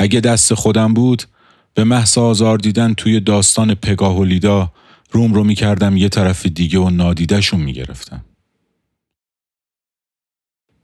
اگه 0.00 0.20
دست 0.20 0.54
خودم 0.54 0.94
بود 0.94 1.22
به 1.74 1.84
محض 1.84 2.18
آزار 2.18 2.58
دیدن 2.58 2.94
توی 2.94 3.20
داستان 3.20 3.74
پگاه 3.74 4.18
و 4.18 4.24
لیدا 4.24 4.72
روم 5.10 5.34
رو 5.34 5.44
می‌کردم 5.44 5.96
یه 5.96 6.08
طرف 6.08 6.46
دیگه 6.46 6.78
و 6.78 6.90
نادیدهشون 6.90 7.60
می‌گرفتم. 7.60 8.24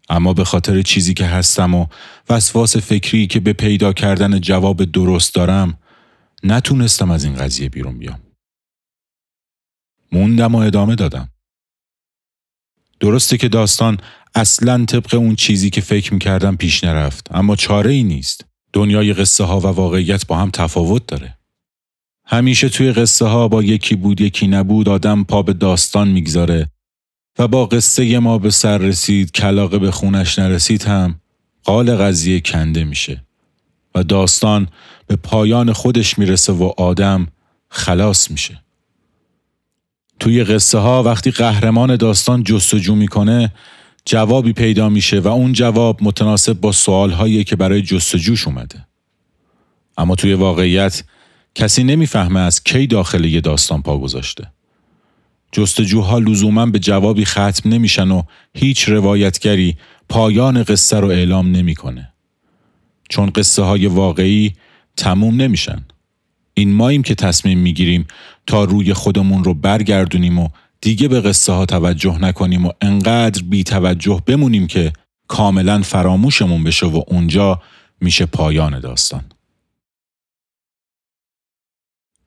اما 0.08 0.32
به 0.32 0.44
خاطر 0.44 0.82
چیزی 0.82 1.14
که 1.14 1.26
هستم 1.26 1.74
و 1.74 1.86
وسواس 2.28 2.76
فکری 2.76 3.26
که 3.26 3.40
به 3.40 3.52
پیدا 3.52 3.92
کردن 3.92 4.40
جواب 4.40 4.84
درست 4.84 5.34
دارم 5.34 5.78
نتونستم 6.42 7.10
از 7.10 7.24
این 7.24 7.34
قضیه 7.34 7.68
بیرون 7.68 7.98
بیام. 7.98 8.20
موندم 10.12 10.54
و 10.54 10.58
ادامه 10.58 10.94
دادم. 10.94 11.28
درسته 13.00 13.36
که 13.36 13.48
داستان 13.48 13.98
اصلا 14.34 14.84
طبق 14.84 15.14
اون 15.14 15.34
چیزی 15.36 15.70
که 15.70 15.80
فکر 15.80 16.14
می‌کردم 16.14 16.56
پیش 16.56 16.84
نرفت 16.84 17.34
اما 17.34 17.56
چاره 17.56 17.90
ای 17.90 18.02
نیست. 18.02 18.45
دنیای 18.76 19.12
قصه 19.12 19.44
ها 19.44 19.60
و 19.60 19.66
واقعیت 19.66 20.26
با 20.26 20.36
هم 20.36 20.50
تفاوت 20.50 21.06
داره. 21.06 21.36
همیشه 22.26 22.68
توی 22.68 22.92
قصه 22.92 23.24
ها 23.24 23.48
با 23.48 23.62
یکی 23.62 23.96
بود 23.96 24.20
یکی 24.20 24.46
نبود 24.46 24.88
آدم 24.88 25.24
پا 25.24 25.42
به 25.42 25.52
داستان 25.52 26.08
می‌گذاره 26.08 26.70
و 27.38 27.48
با 27.48 27.66
قصه 27.66 28.18
ما 28.18 28.38
به 28.38 28.50
سر 28.50 28.78
رسید 28.78 29.32
کلاقه 29.32 29.78
به 29.78 29.90
خونش 29.90 30.38
نرسید 30.38 30.82
هم 30.82 31.20
قال 31.64 31.96
قضیه 31.96 32.40
کنده 32.40 32.84
میشه 32.84 33.24
و 33.94 34.02
داستان 34.04 34.68
به 35.06 35.16
پایان 35.16 35.72
خودش 35.72 36.18
می‌رسه 36.18 36.52
و 36.52 36.72
آدم 36.76 37.26
خلاص 37.68 38.30
میشه. 38.30 38.62
توی 40.20 40.44
قصه 40.44 40.78
ها 40.78 41.02
وقتی 41.02 41.30
قهرمان 41.30 41.96
داستان 41.96 42.42
جستجو 42.42 42.94
می‌کنه 42.94 43.52
جوابی 44.08 44.52
پیدا 44.52 44.88
میشه 44.88 45.20
و 45.20 45.28
اون 45.28 45.52
جواب 45.52 46.02
متناسب 46.02 46.52
با 46.52 46.72
سوالهایی 46.72 47.44
که 47.44 47.56
برای 47.56 47.82
جستجوش 47.82 48.46
اومده. 48.46 48.86
اما 49.98 50.14
توی 50.14 50.34
واقعیت 50.34 51.04
کسی 51.54 51.84
نمی‌فهمه 51.84 52.40
از 52.40 52.64
کی 52.64 52.86
داخل 52.86 53.24
یه 53.24 53.40
داستان 53.40 53.82
پا 53.82 53.98
گذاشته. 53.98 54.52
جستجوها 55.52 56.18
لزوما 56.18 56.66
به 56.66 56.78
جوابی 56.78 57.24
ختم 57.24 57.70
نمیشن 57.70 58.10
و 58.10 58.22
هیچ 58.54 58.88
روایتگری 58.88 59.76
پایان 60.08 60.62
قصه 60.62 61.00
رو 61.00 61.08
اعلام 61.08 61.50
نمی‌کنه. 61.50 62.12
چون 63.08 63.30
قصه 63.30 63.62
های 63.62 63.86
واقعی 63.86 64.52
تموم 64.96 65.42
نمیشن. 65.42 65.86
این 66.54 66.72
ماییم 66.72 67.02
که 67.02 67.14
تصمیم 67.14 67.58
می‌گیریم 67.58 68.06
تا 68.46 68.64
روی 68.64 68.92
خودمون 68.92 69.44
رو 69.44 69.54
برگردونیم 69.54 70.38
و 70.38 70.48
دیگه 70.80 71.08
به 71.08 71.20
قصه 71.20 71.52
ها 71.52 71.66
توجه 71.66 72.18
نکنیم 72.18 72.66
و 72.66 72.72
انقدر 72.80 73.42
بی 73.42 73.64
توجه 73.64 74.22
بمونیم 74.26 74.66
که 74.66 74.92
کاملا 75.28 75.82
فراموشمون 75.82 76.64
بشه 76.64 76.86
و 76.86 77.02
اونجا 77.06 77.62
میشه 78.00 78.26
پایان 78.26 78.80
داستان. 78.80 79.24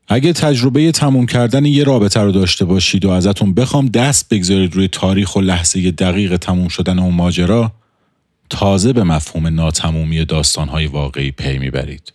اگه 0.08 0.34
تجربه 0.34 0.92
تموم 0.92 1.26
کردن 1.26 1.66
یه 1.66 1.84
رابطه 1.84 2.20
رو 2.20 2.32
داشته 2.32 2.66
باشید 2.66 3.06
و 3.06 3.10
ازتون 3.10 3.54
بخوام 3.54 3.88
دست 3.88 4.30
بگذارید 4.30 4.76
روی 4.76 4.88
تاریخ 4.88 5.36
و 5.36 5.42
لحظه 5.42 5.92
دقیق 5.92 6.38
تموم 6.38 6.68
شدن 6.68 7.00
اون 7.00 7.14
ماجرا 7.14 7.72
تازه 8.50 8.94
به 8.94 9.04
مفهوم 9.04 9.48
ناتمومی 9.48 10.26
داستانهای 10.26 10.88
واقعی 10.88 11.32
پی 11.32 11.58
می‌برید. 11.58 12.14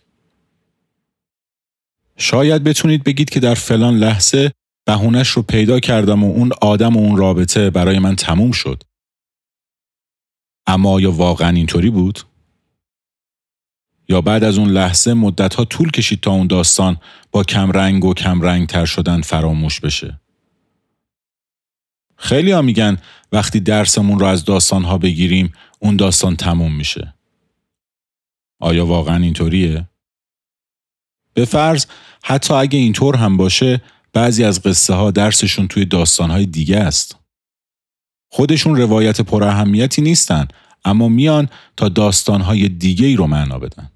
شاید 2.17 2.63
بتونید 2.63 3.03
بگید 3.03 3.29
که 3.29 3.39
در 3.39 3.53
فلان 3.53 3.97
لحظه 3.97 4.51
بهونش 4.85 5.29
رو 5.29 5.41
پیدا 5.41 5.79
کردم 5.79 6.23
و 6.23 6.31
اون 6.31 6.51
آدم 6.61 6.95
و 6.95 6.99
اون 6.99 7.17
رابطه 7.17 7.69
برای 7.69 7.99
من 7.99 8.15
تموم 8.15 8.51
شد. 8.51 8.83
اما 10.67 10.89
آیا 10.89 11.11
واقعا 11.11 11.49
اینطوری 11.49 11.89
بود؟ 11.89 12.19
یا 14.09 14.21
بعد 14.21 14.43
از 14.43 14.57
اون 14.57 14.69
لحظه 14.69 15.13
مدتها 15.13 15.65
طول 15.65 15.91
کشید 15.91 16.21
تا 16.21 16.31
اون 16.31 16.47
داستان 16.47 16.97
با 17.31 17.43
کم 17.43 17.71
رنگ 17.71 18.05
و 18.05 18.13
کم 18.13 18.41
رنگ 18.41 18.67
تر 18.67 18.85
شدن 18.85 19.21
فراموش 19.21 19.79
بشه. 19.79 20.19
خیلی 22.17 22.51
ها 22.51 22.61
میگن 22.61 22.97
وقتی 23.31 23.59
درسمون 23.59 24.19
رو 24.19 24.25
از 24.25 24.45
داستان 24.45 24.83
ها 24.83 24.97
بگیریم 24.97 25.53
اون 25.79 25.95
داستان 25.95 26.35
تموم 26.35 26.75
میشه. 26.75 27.13
آیا 28.59 28.85
واقعا 28.85 29.23
اینطوریه؟ 29.23 29.89
به 31.33 31.45
فرض 31.45 31.85
حتی 32.23 32.53
اگه 32.53 32.79
اینطور 32.79 33.15
هم 33.15 33.37
باشه 33.37 33.81
بعضی 34.15 34.43
از 34.43 34.61
قصه 34.61 34.93
ها 34.93 35.11
درسشون 35.11 35.67
توی 35.67 35.85
داستان 35.85 36.31
های 36.31 36.45
دیگه 36.45 36.77
است. 36.77 37.15
خودشون 38.29 38.75
روایت 38.75 39.21
پر 39.21 39.43
اهمیتی 39.43 40.01
نیستن 40.01 40.47
اما 40.85 41.07
میان 41.07 41.49
تا 41.77 41.89
داستان 41.89 42.41
های 42.41 42.69
دیگه 42.69 43.07
ای 43.07 43.15
رو 43.15 43.27
معنا 43.27 43.59
بدن. 43.59 43.91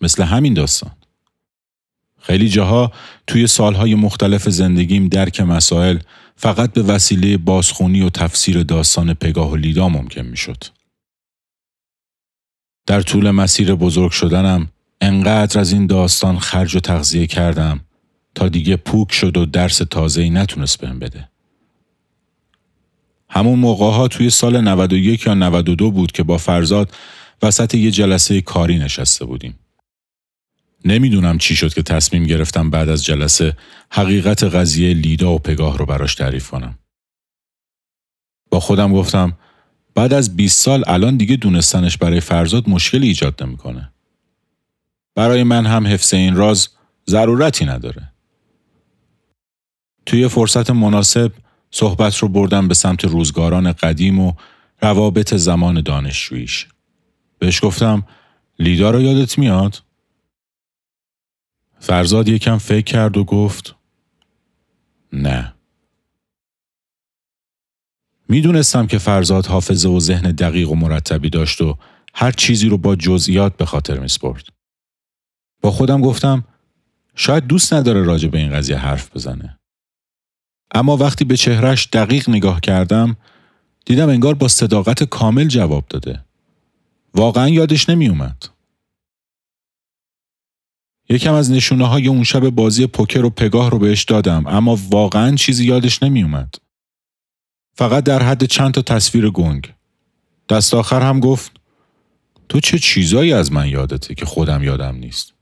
مثل 0.00 0.22
همین 0.22 0.54
داستان. 0.54 0.90
خیلی 2.20 2.48
جاها 2.48 2.92
توی 3.26 3.46
سالهای 3.46 3.94
مختلف 3.94 4.48
زندگیم 4.48 5.08
درک 5.08 5.40
مسائل 5.40 5.98
فقط 6.36 6.72
به 6.72 6.82
وسیله 6.82 7.36
بازخونی 7.36 8.02
و 8.02 8.10
تفسیر 8.10 8.62
داستان 8.62 9.14
پگاه 9.14 9.50
و 9.50 9.56
لیدا 9.56 9.88
ممکن 9.88 10.22
می‌شد. 10.22 10.64
در 12.86 13.00
طول 13.00 13.30
مسیر 13.30 13.74
بزرگ 13.74 14.10
شدنم 14.10 14.68
انقدر 15.00 15.60
از 15.60 15.72
این 15.72 15.86
داستان 15.86 16.38
خرج 16.38 16.76
و 16.76 16.80
تغذیه 16.80 17.26
کردم 17.26 17.80
تا 18.34 18.48
دیگه 18.48 18.76
پوک 18.76 19.12
شد 19.12 19.36
و 19.36 19.46
درس 19.46 19.78
تازه‌ای 19.78 20.30
نتونست 20.30 20.80
بهم 20.80 20.98
بده. 20.98 21.28
همون 23.28 23.58
موقع 23.58 23.90
ها 23.90 24.08
توی 24.08 24.30
سال 24.30 24.60
91 24.60 25.26
یا 25.26 25.34
92 25.34 25.90
بود 25.90 26.12
که 26.12 26.22
با 26.22 26.38
فرزاد 26.38 26.94
وسط 27.42 27.74
یه 27.74 27.90
جلسه 27.90 28.40
کاری 28.40 28.78
نشسته 28.78 29.24
بودیم. 29.24 29.58
نمی‌دونم 30.84 31.38
چی 31.38 31.56
شد 31.56 31.74
که 31.74 31.82
تصمیم 31.82 32.24
گرفتم 32.24 32.70
بعد 32.70 32.88
از 32.88 33.04
جلسه 33.04 33.56
حقیقت 33.90 34.44
قضیه 34.44 34.94
لیدا 34.94 35.32
و 35.32 35.38
پگاه 35.38 35.78
رو 35.78 35.86
براش 35.86 36.14
تعریف 36.14 36.50
کنم. 36.50 36.78
با 38.50 38.60
خودم 38.60 38.92
گفتم 38.92 39.32
بعد 39.94 40.12
از 40.12 40.36
20 40.36 40.60
سال 40.60 40.84
الان 40.86 41.16
دیگه 41.16 41.36
دونستنش 41.36 41.98
برای 41.98 42.20
فرزاد 42.20 42.68
مشکلی 42.68 43.06
ایجاد 43.06 43.42
نمی‌کنه. 43.42 43.90
برای 45.14 45.42
من 45.42 45.66
هم 45.66 45.86
حفظ 45.86 46.14
این 46.14 46.36
راز 46.36 46.68
ضرورتی 47.10 47.64
نداره. 47.64 48.13
توی 50.06 50.28
فرصت 50.28 50.70
مناسب 50.70 51.32
صحبت 51.70 52.16
رو 52.16 52.28
بردم 52.28 52.68
به 52.68 52.74
سمت 52.74 53.04
روزگاران 53.04 53.72
قدیم 53.72 54.18
و 54.18 54.32
روابط 54.80 55.34
زمان 55.34 55.80
دانشجوییش. 55.80 56.68
بهش 57.38 57.64
گفتم 57.64 58.06
لیدا 58.58 58.90
رو 58.90 59.00
یادت 59.00 59.38
میاد؟ 59.38 59.82
فرزاد 61.78 62.28
یکم 62.28 62.58
فکر 62.58 62.84
کرد 62.84 63.16
و 63.16 63.24
گفت 63.24 63.74
نه. 65.12 65.54
می‌دونستم 68.28 68.86
که 68.86 68.98
فرزاد 68.98 69.46
حافظه 69.46 69.88
و 69.88 70.00
ذهن 70.00 70.32
دقیق 70.32 70.70
و 70.70 70.74
مرتبی 70.74 71.30
داشت 71.30 71.60
و 71.60 71.76
هر 72.14 72.30
چیزی 72.32 72.68
رو 72.68 72.78
با 72.78 72.96
جزئیات 72.96 73.56
به 73.56 73.66
خاطر 73.66 73.98
میسپرد. 73.98 74.48
با 75.60 75.70
خودم 75.70 76.00
گفتم 76.00 76.44
شاید 77.14 77.46
دوست 77.46 77.72
نداره 77.72 78.02
راجع 78.02 78.28
به 78.28 78.38
این 78.38 78.52
قضیه 78.52 78.76
حرف 78.76 79.16
بزنه. 79.16 79.58
اما 80.74 80.96
وقتی 80.96 81.24
به 81.24 81.36
چهرش 81.36 81.88
دقیق 81.92 82.30
نگاه 82.30 82.60
کردم 82.60 83.16
دیدم 83.86 84.08
انگار 84.08 84.34
با 84.34 84.48
صداقت 84.48 85.04
کامل 85.04 85.48
جواب 85.48 85.84
داده. 85.88 86.24
واقعا 87.14 87.48
یادش 87.48 87.88
نمی 87.88 88.08
اومد. 88.08 88.44
یکم 91.08 91.34
از 91.34 91.50
نشونه 91.50 91.88
های 91.88 92.08
اون 92.08 92.24
شب 92.24 92.50
بازی 92.50 92.86
پوکر 92.86 93.24
و 93.24 93.30
پگاه 93.30 93.70
رو 93.70 93.78
بهش 93.78 94.04
دادم 94.04 94.46
اما 94.46 94.78
واقعا 94.90 95.34
چیزی 95.34 95.64
یادش 95.64 96.02
نمی 96.02 96.22
اومد. 96.22 96.54
فقط 97.76 98.04
در 98.04 98.22
حد 98.22 98.44
چند 98.44 98.74
تا 98.74 98.82
تصویر 98.82 99.30
گنگ. 99.30 99.74
دست 100.48 100.74
آخر 100.74 101.02
هم 101.02 101.20
گفت 101.20 101.52
تو 102.48 102.60
چه 102.60 102.78
چیزایی 102.78 103.32
از 103.32 103.52
من 103.52 103.68
یادته 103.68 104.14
که 104.14 104.26
خودم 104.26 104.62
یادم 104.62 104.96
نیست. 104.96 105.34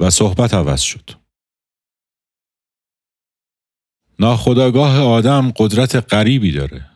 و 0.00 0.10
صحبت 0.10 0.54
عوض 0.54 0.80
شد. 0.80 1.21
ناخداگاه 4.18 5.00
آدم 5.00 5.52
قدرت 5.56 6.14
غریبی 6.14 6.52
داره. 6.52 6.86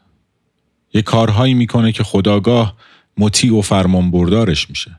یه 0.94 1.02
کارهایی 1.02 1.54
می‌کنه 1.54 1.92
که 1.92 2.04
خداگاه 2.04 2.76
مطیع 3.18 3.54
و 3.54 3.60
فرمان 3.60 4.10
بردارش 4.10 4.70
میشه. 4.70 4.90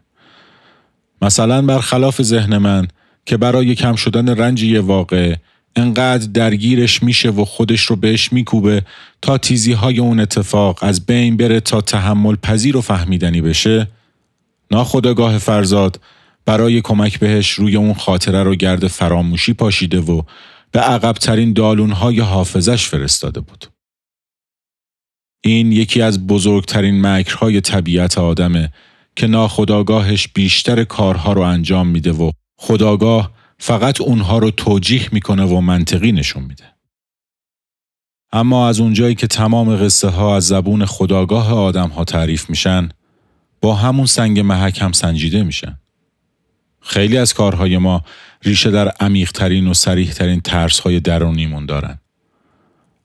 مثلا 1.22 1.62
برخلاف 1.62 2.22
ذهن 2.22 2.58
من 2.58 2.88
که 3.26 3.38
برای 3.38 3.76
کم 3.76 3.96
شدن 3.96 4.30
رنج 4.30 4.64
یه 4.64 4.80
واقع 4.80 5.36
انقدر 5.76 6.28
درگیرش 6.34 7.04
میشه 7.04 7.30
و 7.30 7.46
خودش 7.46 7.82
رو 7.82 7.96
بهش 7.96 8.34
میکوبه 8.34 8.82
تا 9.22 9.38
تیزی 9.38 9.74
های 9.74 10.00
اون 10.00 10.20
اتفاق 10.20 10.80
از 10.82 11.06
بین 11.06 11.38
بره 11.38 11.60
تا 11.60 11.82
تحمل 11.82 12.36
پذیر 12.36 12.78
و 12.78 12.82
فهمیدنی 12.82 13.42
بشه 13.42 13.88
ناخداگاه 14.72 15.38
فرزاد 15.38 16.00
برای 16.46 16.82
کمک 16.82 17.20
بهش 17.20 17.52
روی 17.52 17.76
اون 17.76 17.94
خاطره 17.94 18.44
رو 18.44 18.56
گرد 18.56 18.88
فراموشی 18.88 19.54
پاشیده 19.54 20.00
و 20.00 20.22
به 20.72 20.80
عقبترین 20.80 21.54
دالونهای 21.54 22.20
حافظش 22.20 22.88
فرستاده 22.88 23.40
بود. 23.40 23.66
این 25.44 25.72
یکی 25.72 26.02
از 26.02 26.28
بزرگترین 26.28 27.02
مکرهای 27.02 27.62
طبیعت 27.62 28.18
آدمه 28.18 28.74
که 29.16 29.28
ناخداگاهش 29.28 30.28
بیشتر 30.28 30.84
کارها 30.84 31.34
رو 31.34 31.42
انجام 31.42 31.88
میده 31.88 32.12
و 32.12 32.32
خداگاه 32.60 33.32
فقط 33.60 34.02
اونها 34.02 34.38
رو 34.38 34.52
توجیح 34.52 35.10
می‌کنه 35.12 35.46
و 35.46 35.62
منطقی 35.62 36.12
نشون 36.12 36.44
میده. 36.44 36.64
اما 38.32 38.68
از 38.68 38.80
اونجایی 38.80 39.16
که 39.16 39.28
تمام 39.28 39.76
قصه 39.76 40.08
ها 40.08 40.36
از 40.36 40.48
زبون 40.48 40.86
خداگاه 40.86 41.54
آدم 41.54 41.90
ها 41.90 42.04
تعریف 42.04 42.50
میشن 42.50 42.90
با 43.62 43.76
همون 43.76 44.06
سنگ 44.06 44.40
محک 44.40 44.82
هم 44.82 44.92
سنجیده 44.92 45.44
میشن. 45.44 45.80
خیلی 46.82 47.18
از 47.18 47.34
کارهای 47.34 47.78
ما 47.78 48.04
ریشه 48.44 48.72
در 48.72 48.90
عمیقترین 48.90 49.68
و 49.68 49.74
سریحترین 49.74 50.40
ترس 50.42 50.80
های 50.80 51.00
درونیمون 51.00 51.66
دارن. 51.66 52.00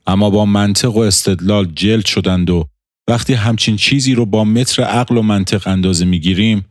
اما 0.07 0.31
با 0.31 0.45
منطق 0.45 0.97
و 0.97 0.99
استدلال 0.99 1.73
جلد 1.75 2.05
شدند 2.05 2.51
و 2.51 2.69
وقتی 3.09 3.35
همچین 3.35 3.77
چیزی 3.77 4.15
رو 4.15 4.27
با 4.27 4.45
متر 4.45 4.83
عقل 4.83 5.17
و 5.17 5.23
منطق 5.23 5.69
اندازه 5.69 6.05
می‌گیریم 6.05 6.65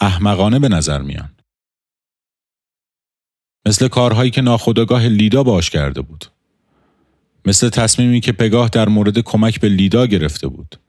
احمقانه 0.00 0.58
به 0.58 0.68
نظر 0.68 1.02
میان. 1.02 1.30
مثل 3.66 3.88
کارهایی 3.88 4.30
که 4.30 4.40
ناخداگاه 4.40 5.06
لیدا 5.06 5.42
باش 5.42 5.70
کرده 5.70 6.00
بود. 6.00 6.24
مثل 7.44 7.68
تصمیمی 7.68 8.20
که 8.20 8.32
پگاه 8.32 8.68
در 8.68 8.88
مورد 8.88 9.18
کمک 9.18 9.60
به 9.60 9.68
لیدا 9.68 10.06
گرفته 10.06 10.48
بود. 10.48 10.80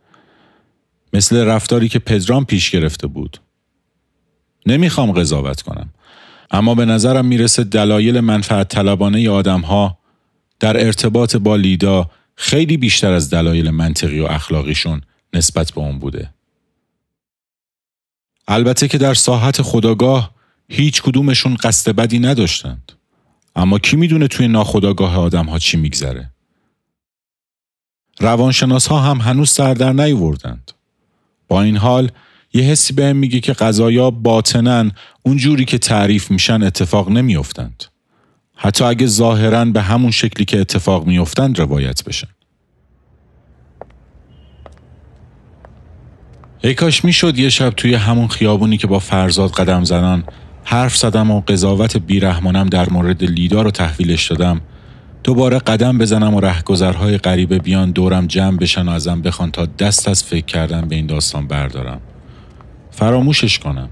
مثل 1.13 1.37
رفتاری 1.37 1.89
که 1.89 1.99
پدرام 1.99 2.45
پیش 2.45 2.71
گرفته 2.71 3.07
بود. 3.07 3.41
نمی‌خوام 4.65 5.11
قضاوت 5.11 5.61
کنم. 5.61 5.89
اما 6.51 6.75
به 6.75 6.85
نظرم 6.85 7.25
می‌رسه 7.25 7.63
دلایل 7.63 8.19
منفعت 8.19 8.69
طلبانه 8.69 9.29
آدم 9.29 9.61
ها 9.61 9.97
در 10.59 10.85
ارتباط 10.85 11.35
با 11.35 11.55
لیدا 11.55 12.11
خیلی 12.35 12.77
بیشتر 12.77 13.11
از 13.11 13.29
دلایل 13.29 13.69
منطقی 13.69 14.19
و 14.19 14.25
اخلاقیشون 14.25 15.01
نسبت 15.33 15.71
به 15.71 15.81
اون 15.81 15.99
بوده. 15.99 16.29
البته 18.47 18.87
که 18.87 18.97
در 18.97 19.13
ساحت 19.13 19.61
خداگاه 19.61 20.31
هیچ 20.69 21.01
کدومشون 21.01 21.55
قصد 21.55 21.91
بدی 21.91 22.19
نداشتند. 22.19 22.91
اما 23.55 23.79
کی 23.79 23.95
می‌دونه 23.95 24.27
توی 24.27 24.47
ناخداگاه 24.47 25.17
آدم 25.17 25.45
ها 25.45 25.59
چی 25.59 25.77
میگذره؟ 25.77 26.31
روانشناس 28.19 28.87
ها 28.87 28.99
هم 28.99 29.17
هنوز 29.17 29.51
سر 29.51 29.73
در 29.73 29.93
نیوردند. 29.93 30.71
با 31.47 31.61
این 31.61 31.77
حال 31.77 32.11
یه 32.53 32.63
حسی 32.63 32.93
بهم 32.93 33.15
میگه 33.15 33.39
که 33.39 33.53
قضایا 33.53 34.11
باطنن 34.11 34.91
اون 35.23 35.37
جوری 35.37 35.65
که 35.65 35.77
تعریف 35.77 36.31
میشن 36.31 36.63
اتفاق 36.63 37.09
نمیافتند. 37.09 37.83
حتی 38.55 38.83
اگه 38.83 39.07
ظاهرا 39.07 39.65
به 39.65 39.81
همون 39.81 40.11
شکلی 40.11 40.45
که 40.45 40.59
اتفاق 40.59 41.07
میافتند 41.07 41.59
روایت 41.59 42.03
بشن. 42.03 42.27
ای 46.63 46.73
کاش 46.73 47.05
می‌شد 47.05 47.39
یه 47.39 47.49
شب 47.49 47.69
توی 47.69 47.93
همون 47.93 48.27
خیابونی 48.27 48.77
که 48.77 48.87
با 48.87 48.99
فرزاد 48.99 49.51
قدم 49.51 49.83
زنان 49.83 50.23
حرف 50.63 50.97
زدم 50.97 51.31
و 51.31 51.41
قضاوت 51.41 51.97
بیرحمانم 51.97 52.65
در 52.65 52.89
مورد 52.89 53.23
لیدا 53.23 53.61
رو 53.61 53.71
تحویلش 53.71 54.31
دادم 54.31 54.61
دوباره 55.23 55.59
قدم 55.59 55.97
بزنم 55.97 56.33
و 56.33 56.39
رهگذرهای 56.39 57.17
غریبه 57.17 57.59
بیان 57.59 57.91
دورم 57.91 58.27
جمع 58.27 58.57
بشن 58.57 58.87
و 58.87 58.91
ازم 58.91 59.21
بخوان 59.21 59.51
تا 59.51 59.65
دست 59.65 60.07
از 60.07 60.23
فکر 60.23 60.45
کردن 60.45 60.81
به 60.81 60.95
این 60.95 61.05
داستان 61.05 61.47
بردارم 61.47 62.01
فراموشش 62.99 63.59
کنم. 63.59 63.89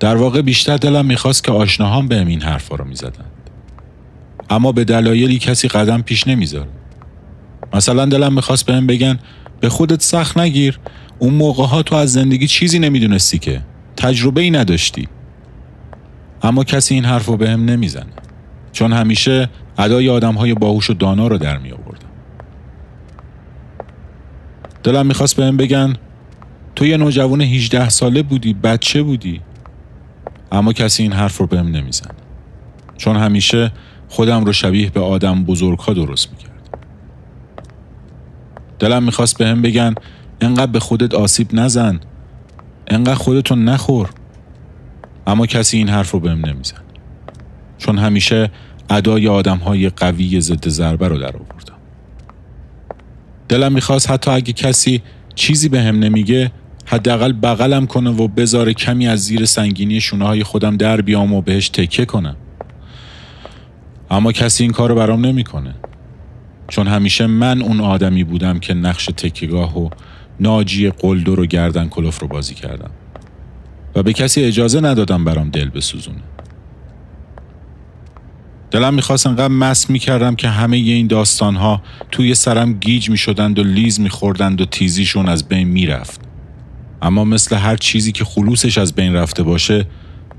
در 0.00 0.16
واقع 0.16 0.42
بیشتر 0.42 0.76
دلم 0.76 1.06
می‌خواست 1.06 1.44
که 1.44 1.52
آشناهام 1.52 2.08
بهم 2.08 2.26
این 2.26 2.42
حرفا 2.42 2.76
رو 2.76 2.84
می‌زدن 2.84 3.24
اما 4.50 4.72
به 4.72 4.84
دلایلی 4.84 5.38
کسی 5.38 5.68
قدم 5.68 6.02
پیش 6.02 6.26
نمی‌ذاره 6.26 6.68
مثلا 7.74 8.04
دلم 8.04 8.32
می‌خواست 8.32 8.66
بهم 8.66 8.86
بگن 8.86 9.18
به 9.60 9.68
خودت 9.68 10.02
سخت 10.02 10.38
نگیر. 10.38 10.78
اون 11.18 11.34
موقع 11.34 11.64
ها 11.64 11.82
تو 11.82 11.96
از 11.96 12.12
زندگی 12.12 12.46
چیزی 12.46 12.78
نمی‌دونستی 12.78 13.38
که. 13.38 13.60
تجربه 13.96 14.40
ای 14.40 14.50
نداشتی. 14.50 15.08
اما 16.42 16.64
کسی 16.64 16.94
این 16.94 17.04
حرف 17.04 17.26
رو 17.26 17.36
بهم 17.36 17.64
نمی‌زنه. 17.64 18.12
چون 18.72 18.92
همیشه 18.92 19.48
ادای 19.78 20.08
آدم 20.08 20.34
های 20.34 20.54
باهوش 20.54 20.90
و 20.90 20.94
دانا 20.94 21.26
رو 21.26 21.38
در 21.38 21.58
می 21.58 21.72
آوردم 21.72 22.10
دلم 24.82 25.06
می‌خواست 25.06 25.36
بهم 25.36 25.56
بگن 25.56 25.96
تو 26.80 26.86
یه 26.86 26.96
نوجوان 26.96 27.40
18 27.40 27.88
ساله 27.88 28.22
بودی 28.22 28.54
بچه 28.54 29.02
بودی. 29.02 29.40
اما 30.52 30.72
کسی 30.72 31.02
این 31.02 31.12
حرف 31.12 31.36
رو 31.36 31.46
بهم 31.46 31.68
نمیزن 31.68 32.10
چون 32.96 33.16
همیشه 33.16 33.72
خودم 34.08 34.44
رو 34.44 34.52
شبیه 34.52 34.90
به 34.90 35.00
آدم 35.00 35.44
بزرگ 35.44 35.78
ها 35.78 35.92
درست 35.92 36.30
می‌کرد 36.30 36.78
دلم 38.78 39.02
می‌خواست 39.02 39.38
به 39.38 39.46
هم 39.46 39.62
بگن 39.62 39.94
انقدر 40.40 40.72
به 40.72 40.80
خودت 40.80 41.14
آسیب 41.14 41.48
نزن 41.52 42.00
انقدر 42.86 43.14
خودتو 43.14 43.56
نخور. 43.56 44.10
اما 45.26 45.46
کسی 45.46 45.76
این 45.76 45.88
حرف 45.88 46.10
رو 46.10 46.20
بهم 46.20 46.46
نمیزن 46.46 46.82
چون 47.78 47.98
همیشه 47.98 48.50
ادای 48.90 49.28
آدم 49.28 49.56
های 49.56 49.88
قوی 49.88 50.40
ضد 50.40 50.68
ضربه 50.68 51.08
رو 51.08 51.18
در 51.18 51.36
آوردم. 51.36 51.78
دلم 53.48 53.72
می‌خواست 53.72 54.10
حتی 54.10 54.30
اگه 54.30 54.52
کسی 54.52 55.02
چیزی 55.34 55.68
به 55.68 55.80
هم 55.80 55.98
نمیگه 55.98 56.50
حداقل 56.90 57.32
بغلم 57.32 57.86
کنه 57.86 58.10
و 58.10 58.28
بذاره 58.28 58.74
کمی 58.74 59.08
از 59.08 59.20
زیر 59.20 59.44
سنگینی 59.44 60.00
شونه 60.00 60.26
های 60.26 60.42
خودم 60.42 60.76
در 60.76 61.00
بیام 61.00 61.32
و 61.32 61.42
بهش 61.42 61.68
تکه 61.68 62.04
کنم. 62.04 62.36
اما 64.10 64.32
کسی 64.32 64.62
این 64.62 64.72
کار 64.72 64.88
رو 64.88 64.94
برام 64.94 65.26
نمی‌کنه. 65.26 65.74
چون 66.68 66.86
همیشه 66.86 67.26
من 67.26 67.62
اون 67.62 67.80
آدمی 67.80 68.24
بودم 68.24 68.58
که 68.58 68.74
نقش 68.74 69.06
تکیگاه 69.06 69.78
و 69.78 69.88
ناجی 70.40 70.90
قلدر 70.90 71.40
و 71.40 71.46
گردن 71.46 71.88
کلوف 71.88 72.20
رو 72.20 72.28
بازی 72.28 72.54
کردم. 72.54 72.90
و 73.94 74.02
به 74.02 74.12
کسی 74.12 74.42
اجازه 74.42 74.80
ندادم 74.80 75.24
برام 75.24 75.50
دل 75.50 75.68
بسوزونه. 75.68 76.22
دلم 78.70 78.94
می‌خواست 78.94 79.26
انقدر 79.26 79.48
مس 79.48 79.90
می‌کردم 79.90 80.34
که 80.34 80.48
همه 80.48 80.76
این 80.76 81.06
داستان 81.06 81.56
ها 81.56 81.82
توی 82.10 82.34
سرم 82.34 82.72
گیج 82.72 83.10
می‌شدند 83.10 83.58
و 83.58 83.64
لیز 83.64 84.00
میخوردند 84.00 84.60
و 84.60 84.64
تیزیشون 84.64 85.28
از 85.28 85.48
بین 85.48 85.68
می‌رفت. 85.68 86.29
اما 87.02 87.24
مثل 87.24 87.56
هر 87.56 87.76
چیزی 87.76 88.12
که 88.12 88.24
خلوصش 88.24 88.78
از 88.78 88.94
بین 88.94 89.14
رفته 89.14 89.42
باشه 89.42 89.86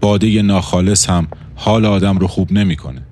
باده 0.01 0.41
ناخالص 0.41 1.09
هم 1.09 1.27
حال 1.55 1.85
آدم 1.85 2.17
رو 2.17 2.27
خوب 2.27 2.51
نمی‌کنه. 2.51 3.07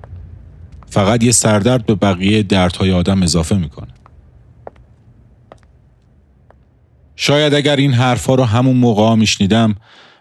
فقط 0.88 1.24
یه 1.24 1.32
سردرد 1.32 1.86
به 1.86 1.96
بقیه 1.96 2.44
دردهای 2.44 2.92
آدم 2.92 3.24
اضافه 3.24 3.58
می‌کنه. 3.58 3.94
شاید 7.16 7.54
اگر 7.54 7.76
این 7.76 7.94
حرفا 7.94 8.36
رو 8.36 8.44
همون 8.44 8.78
موقع 8.78 9.16
میشنیدم 9.16 9.76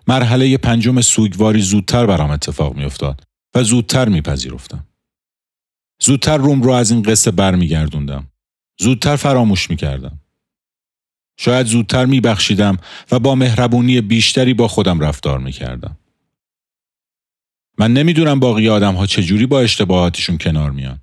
مرحله 0.08 0.56
پنجم 0.56 1.00
سوگواری 1.00 1.60
زودتر 1.60 2.06
برام 2.06 2.30
اتفاق 2.30 2.76
میافتاد 2.76 3.20
و 3.54 3.62
زودتر 3.62 4.08
میپذیرفتم. 4.08 4.86
زودتر 6.02 6.36
روم 6.36 6.62
رو 6.62 6.70
از 6.70 6.90
این 6.90 7.02
قصه 7.02 7.30
برمیگردوندم. 7.30 8.26
زودتر 8.80 9.16
فراموش 9.16 9.70
می‌کردم. 9.70 10.20
شاید 11.40 11.66
زودتر 11.66 12.06
میبخشیدم 12.06 12.76
و 13.10 13.18
با 13.18 13.34
مهربونی 13.34 14.00
بیشتری 14.00 14.54
با 14.54 14.68
خودم 14.68 15.00
رفتار 15.00 15.38
می‌کردم 15.38 15.98
من 17.78 17.92
نمی‌دونم 17.92 18.40
باقی 18.40 18.68
آدم 18.68 18.94
ها 18.94 19.06
چجوری 19.06 19.46
با 19.46 19.60
اشتباهاتشون 19.60 20.38
کنار 20.38 20.70
میان. 20.70 21.00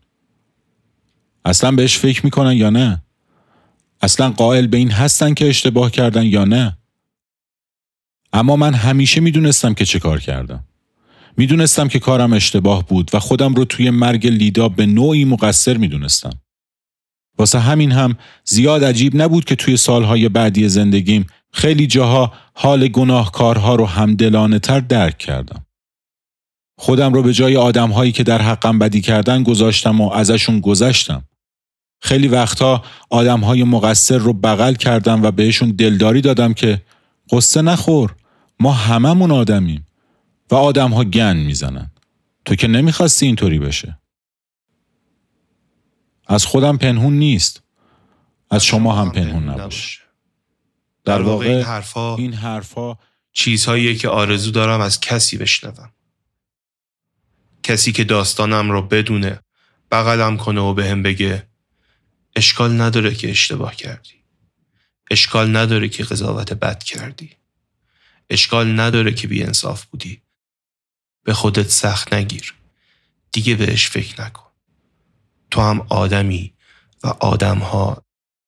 اصلا 1.45 1.71
بهش 1.71 1.97
فکر 1.97 2.25
می‌کنن 2.25 2.53
یا 2.53 2.69
نه؟ 2.69 3.03
اصلا 4.01 4.29
قائل 4.29 4.67
به 4.67 4.77
این 4.77 4.91
هستن 4.91 5.33
که 5.33 5.49
اشتباه 5.49 5.91
کردن 5.91 6.25
یا 6.25 6.45
نه؟ 6.45 6.77
اما 8.33 8.55
من 8.55 8.73
همیشه 8.73 9.21
می‌دونستم 9.21 9.73
که 9.73 9.85
چه 9.85 9.99
کار 9.99 10.19
کردم. 10.19 10.63
می‌دونستم 11.37 11.87
که 11.87 11.99
کارم 11.99 12.33
اشتباه 12.33 12.87
بود 12.87 13.11
و 13.13 13.19
خودم 13.19 13.53
رو 13.53 13.65
توی 13.65 13.89
مرگ 13.89 14.27
لیدا 14.27 14.69
به 14.69 14.85
نوعی 14.85 15.25
مقصر 15.25 15.77
می‌دونستم. 15.77 16.39
واسه 17.37 17.59
همین 17.59 17.91
هم 17.91 18.15
زیاد 18.43 18.83
عجیب 18.83 19.21
نبود 19.21 19.45
که 19.45 19.55
توی 19.55 19.77
سالهای 19.77 20.29
بعدی 20.29 20.69
زندگیم 20.69 21.27
خیلی 21.53 21.87
جاها 21.87 22.33
حال 22.53 22.87
گناهکارها 22.87 23.75
رو 23.75 23.85
همدلانه 23.85 24.59
تر 24.59 24.79
درک 24.79 25.17
کردم. 25.17 25.65
خودم 26.77 27.13
رو 27.13 27.23
به 27.23 27.33
جای 27.33 27.57
آدم 27.57 27.89
هایی 27.89 28.11
که 28.11 28.23
در 28.23 28.41
حقم 28.41 28.79
بدی 28.79 29.01
کردن 29.01 29.43
گذاشتم 29.43 30.01
و 30.01 30.11
ازشون 30.11 30.59
گذشتم. 30.59 31.23
خیلی 32.01 32.27
وقتها 32.27 32.83
آدم 33.09 33.39
های 33.39 33.63
مقصر 33.63 34.17
رو 34.17 34.33
بغل 34.33 34.73
کردم 34.73 35.23
و 35.23 35.31
بهشون 35.31 35.71
دلداری 35.71 36.21
دادم 36.21 36.53
که 36.53 36.81
قصه 37.31 37.61
نخور 37.61 38.15
ما 38.59 38.71
هممون 38.71 39.31
آدمیم 39.31 39.85
و 40.51 40.55
آدم 40.55 40.91
ها 40.91 41.03
گن 41.03 41.37
می‌زنن. 41.37 41.91
تو 42.45 42.55
که 42.55 42.67
نمی‌خواستی 42.67 43.25
اینطوری 43.25 43.59
بشه. 43.59 43.97
از 46.27 46.45
خودم 46.45 46.77
پنهون 46.77 47.13
نیست. 47.13 47.63
از 48.51 48.65
شما 48.65 48.95
هم 48.95 49.11
پنهون 49.11 49.49
نباشه. 49.49 49.99
در 51.05 51.21
واقع 51.21 51.45
این 51.45 51.61
حرفا, 51.61 52.15
این 52.15 52.33
حرفا 52.33 52.95
چیزهایی 53.31 53.95
که 53.95 54.09
آرزو 54.09 54.51
دارم 54.51 54.81
از 54.81 54.99
کسی 54.99 55.37
بشنوم. 55.37 55.91
کسی 57.63 57.91
که 57.91 58.03
داستانم 58.03 58.71
رو 58.71 58.81
بدونه 58.81 59.39
بغلم 59.91 60.37
کنه 60.37 60.61
و 60.61 60.73
بهم 60.73 61.03
به 61.03 61.09
بگه 61.09 61.47
اشکال 62.35 62.81
نداره 62.81 63.15
که 63.15 63.29
اشتباه 63.29 63.75
کردی 63.75 64.23
اشکال 65.11 65.57
نداره 65.57 65.89
که 65.89 66.03
قضاوت 66.03 66.53
بد 66.53 66.83
کردی 66.83 67.31
اشکال 68.29 68.79
نداره 68.79 69.13
که 69.13 69.27
بی 69.27 69.43
انصاف 69.43 69.85
بودی 69.85 70.21
به 71.23 71.33
خودت 71.33 71.69
سخت 71.69 72.13
نگیر 72.13 72.53
دیگه 73.31 73.55
بهش 73.55 73.89
فکر 73.89 74.21
نکن 74.21 74.44
تو 75.55 75.61
هم 75.61 75.85
آدمی 75.89 76.53
و 77.03 77.07
آدمها 77.07 78.03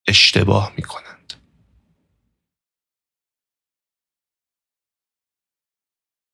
اشتباه 0.08 0.74
می‌کنن. 0.78 1.07